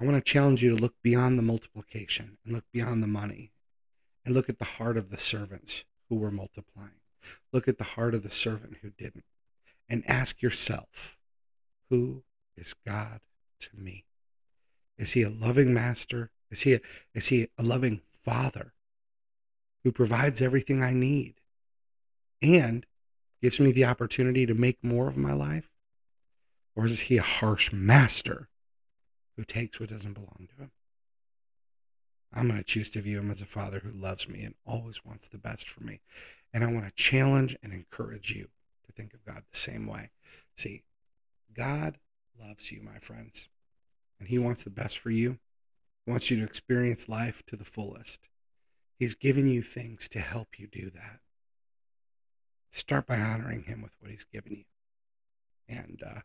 I 0.00 0.04
want 0.04 0.16
to 0.16 0.32
challenge 0.32 0.62
you 0.62 0.74
to 0.74 0.82
look 0.82 0.94
beyond 1.02 1.38
the 1.38 1.42
multiplication 1.42 2.38
and 2.44 2.54
look 2.54 2.64
beyond 2.72 3.02
the 3.02 3.08
money 3.08 3.52
and 4.24 4.34
look 4.34 4.48
at 4.48 4.58
the 4.58 4.64
heart 4.64 4.96
of 4.96 5.10
the 5.10 5.18
servants 5.18 5.84
who 6.08 6.16
were 6.16 6.32
multiplying. 6.32 7.01
Look 7.52 7.68
at 7.68 7.78
the 7.78 7.84
heart 7.84 8.14
of 8.14 8.22
the 8.22 8.30
servant 8.30 8.78
who 8.82 8.90
didn't 8.90 9.24
and 9.88 10.02
ask 10.08 10.40
yourself, 10.42 11.18
who 11.90 12.24
is 12.56 12.74
God 12.86 13.20
to 13.60 13.68
me? 13.76 14.06
Is 14.98 15.12
he 15.12 15.22
a 15.22 15.30
loving 15.30 15.74
master? 15.74 16.30
Is 16.50 16.62
he 16.62 16.74
a, 16.74 16.80
is 17.14 17.26
he 17.26 17.48
a 17.58 17.62
loving 17.62 18.00
father 18.22 18.72
who 19.84 19.92
provides 19.92 20.40
everything 20.40 20.82
I 20.82 20.92
need 20.92 21.34
and 22.40 22.86
gives 23.40 23.58
me 23.58 23.72
the 23.72 23.84
opportunity 23.84 24.46
to 24.46 24.54
make 24.54 24.82
more 24.82 25.08
of 25.08 25.16
my 25.16 25.32
life? 25.32 25.70
Or 26.74 26.86
is 26.86 27.00
he 27.00 27.18
a 27.18 27.22
harsh 27.22 27.72
master 27.72 28.48
who 29.36 29.44
takes 29.44 29.78
what 29.78 29.90
doesn't 29.90 30.14
belong 30.14 30.48
to 30.56 30.62
him? 30.62 30.70
I'm 32.32 32.48
going 32.48 32.58
to 32.58 32.64
choose 32.64 32.88
to 32.90 33.02
view 33.02 33.18
him 33.18 33.30
as 33.30 33.42
a 33.42 33.46
father 33.46 33.80
who 33.80 33.90
loves 33.90 34.28
me 34.28 34.42
and 34.42 34.54
always 34.66 35.04
wants 35.04 35.28
the 35.28 35.38
best 35.38 35.68
for 35.68 35.84
me. 35.84 36.00
And 36.52 36.62
I 36.62 36.70
want 36.70 36.84
to 36.84 37.02
challenge 37.02 37.56
and 37.62 37.72
encourage 37.72 38.32
you 38.32 38.48
to 38.86 38.92
think 38.92 39.14
of 39.14 39.24
God 39.24 39.42
the 39.50 39.58
same 39.58 39.86
way. 39.86 40.10
See, 40.56 40.82
God 41.54 41.98
loves 42.38 42.70
you, 42.70 42.82
my 42.82 42.98
friends 42.98 43.48
and 44.22 44.28
He 44.28 44.38
wants 44.38 44.62
the 44.62 44.70
best 44.70 44.98
for 44.98 45.10
you. 45.10 45.40
He 46.06 46.10
wants 46.12 46.30
you 46.30 46.36
to 46.36 46.44
experience 46.44 47.08
life 47.08 47.42
to 47.48 47.56
the 47.56 47.64
fullest. 47.64 48.28
He's 48.96 49.16
given 49.16 49.48
you 49.48 49.62
things 49.62 50.08
to 50.10 50.20
help 50.20 50.60
you 50.60 50.68
do 50.68 50.90
that. 50.90 51.18
Start 52.70 53.08
by 53.08 53.18
honoring 53.18 53.64
Him 53.64 53.82
with 53.82 53.90
what 53.98 54.12
He's 54.12 54.24
given 54.32 54.52
you 54.52 54.64
and 55.68 56.00
uh, 56.06 56.20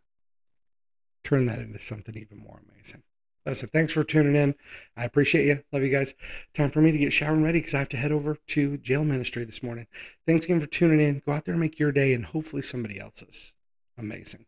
turn 1.24 1.48
that 1.48 1.58
into 1.58 1.80
something 1.80 2.16
even 2.16 2.38
more 2.38 2.62
amazing. 2.72 3.02
Listen, 3.48 3.70
thanks 3.70 3.94
for 3.94 4.04
tuning 4.04 4.36
in. 4.36 4.56
I 4.98 5.06
appreciate 5.06 5.46
you. 5.46 5.64
Love 5.72 5.82
you 5.82 5.90
guys. 5.90 6.14
Time 6.54 6.70
for 6.70 6.82
me 6.82 6.92
to 6.92 6.98
get 6.98 7.14
showered 7.14 7.36
and 7.36 7.46
ready 7.46 7.60
because 7.60 7.74
I 7.74 7.80
have 7.80 7.88
to 7.90 7.98
head 7.98 8.12
over 8.12 8.36
to 8.48 8.78
jail 8.78 9.06
ministry 9.06 9.46
this 9.46 9.64
morning. 9.64 9.88
Thanks 10.26 10.44
again 10.44 10.60
for 10.60 10.68
tuning 10.68 11.00
in. 11.00 11.22
Go 11.26 11.32
out 11.32 11.46
there 11.46 11.54
and 11.54 11.62
make 11.62 11.80
your 11.80 11.94
day 11.94 12.14
and 12.14 12.26
hopefully 12.26 12.62
somebody 12.62 13.00
else's 13.00 13.56
amazing. 13.98 14.46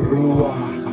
Ruach 0.00 0.89